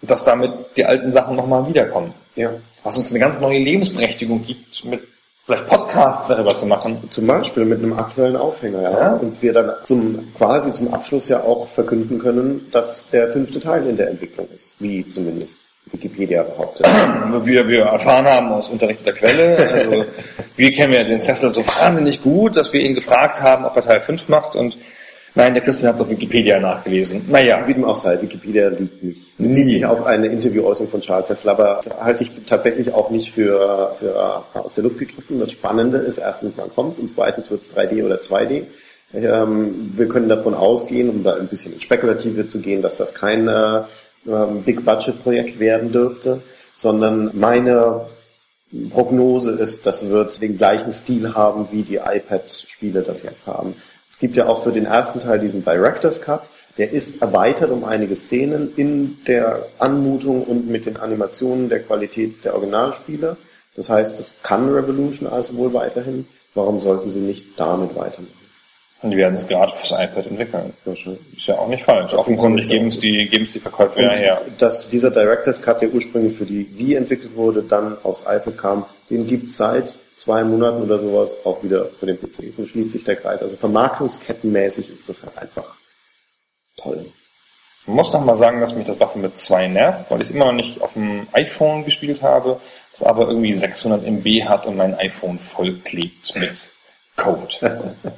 [0.02, 2.14] dass damit die alten Sachen nochmal wiederkommen.
[2.36, 2.50] Ja.
[2.82, 5.02] Was uns eine ganz neue Lebensberechtigung gibt, mit
[5.48, 7.08] vielleicht Podcasts darüber zu machen.
[7.08, 8.90] Zum Beispiel mit einem aktuellen Aufhänger, ja.
[8.90, 9.12] Ja.
[9.14, 13.86] Und wir dann zum, quasi zum Abschluss ja auch verkünden können, dass der fünfte Teil
[13.86, 14.74] in der Entwicklung ist.
[14.78, 15.56] Wie zumindest
[15.92, 16.86] Wikipedia behauptet.
[17.44, 20.04] Wir, wir erfahren haben aus unterrichteter Quelle, also
[20.56, 23.82] wir kennen ja den Cecil so wahnsinnig gut, dass wir ihn gefragt haben, ob er
[23.82, 24.76] Teil 5 macht und
[25.34, 27.24] nein, der Christian hat es auf Wikipedia nachgelesen.
[27.28, 29.38] Naja, Wie dem auch sei, Wikipedia lügt nicht.
[29.38, 33.94] Bezieht sich auf eine Interviewäußerung von Charles Hessler, aber halte ich tatsächlich auch nicht für,
[33.98, 35.38] für aus der Luft gegriffen.
[35.38, 38.64] Das Spannende ist erstens, wann kommt's und zweitens wird's 3D oder 2D.
[39.14, 43.14] Ähm, wir können davon ausgehen, um da ein bisschen ins Spekulative zu gehen, dass das
[43.14, 43.82] kein äh,
[44.28, 46.42] ähm, Big-Budget-Projekt werden dürfte,
[46.74, 48.06] sondern meine
[48.90, 53.74] Prognose ist, das wird den gleichen Stil haben, wie die iPad-Spiele das jetzt haben.
[54.10, 57.84] Es gibt ja auch für den ersten Teil diesen Director's Cut, der ist erweitert um
[57.84, 63.36] einige Szenen in der Anmutung und mit den Animationen der Qualität der Originalspiele.
[63.74, 66.26] Das heißt, das kann Revolution also wohl weiterhin.
[66.54, 68.37] Warum sollten sie nicht damit weitermachen?
[69.00, 70.72] Und die werden es gerade fürs iPad entwickeln.
[70.84, 72.14] Ist ja auch nicht falsch.
[72.14, 74.42] Offenkundig geben es die, geben es die Verkäufer ja her.
[74.58, 78.86] dass dieser Director's Cut, der ursprünglich für die Wii entwickelt wurde, dann aufs iPad kam,
[79.08, 82.52] den gibt's seit zwei Monaten oder sowas auch wieder für den PC.
[82.52, 83.40] So schließt sich der Kreis.
[83.40, 85.76] Also vermarktungskettenmäßig ist das halt einfach
[86.76, 87.06] toll.
[87.82, 90.46] Ich muss noch mal sagen, dass mich das Baphomet 2 nervt, weil ich es immer
[90.46, 92.60] noch nicht auf dem iPhone gespielt habe,
[92.92, 96.68] das aber irgendwie 600 MB hat und mein iPhone vollklebt mit
[97.16, 97.48] Code.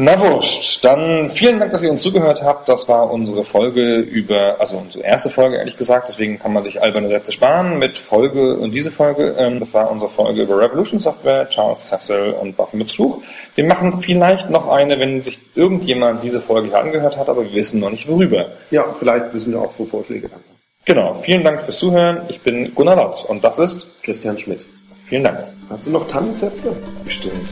[0.00, 2.68] Na wurscht, dann vielen Dank, dass ihr uns zugehört habt.
[2.68, 6.80] Das war unsere Folge über, also unsere erste Folge ehrlich gesagt, deswegen kann man sich
[6.80, 9.34] alberne Sätze sparen mit Folge und diese Folge.
[9.36, 13.20] Ähm, Das war unsere Folge über Revolution Software, Charles Cecil und Baphomets Fluch.
[13.56, 17.52] Wir machen vielleicht noch eine, wenn sich irgendjemand diese Folge hier angehört hat, aber wir
[17.54, 18.52] wissen noch nicht worüber.
[18.70, 20.38] Ja, vielleicht wissen wir auch für Vorschläge dann.
[20.84, 22.20] Genau, vielen Dank fürs Zuhören.
[22.28, 24.64] Ich bin Gunnar Lautz und das ist Christian Schmidt.
[25.06, 25.40] vielen Dank.
[25.68, 26.76] Hast du noch Tannenzäpfle?
[27.04, 27.48] Bestimmt.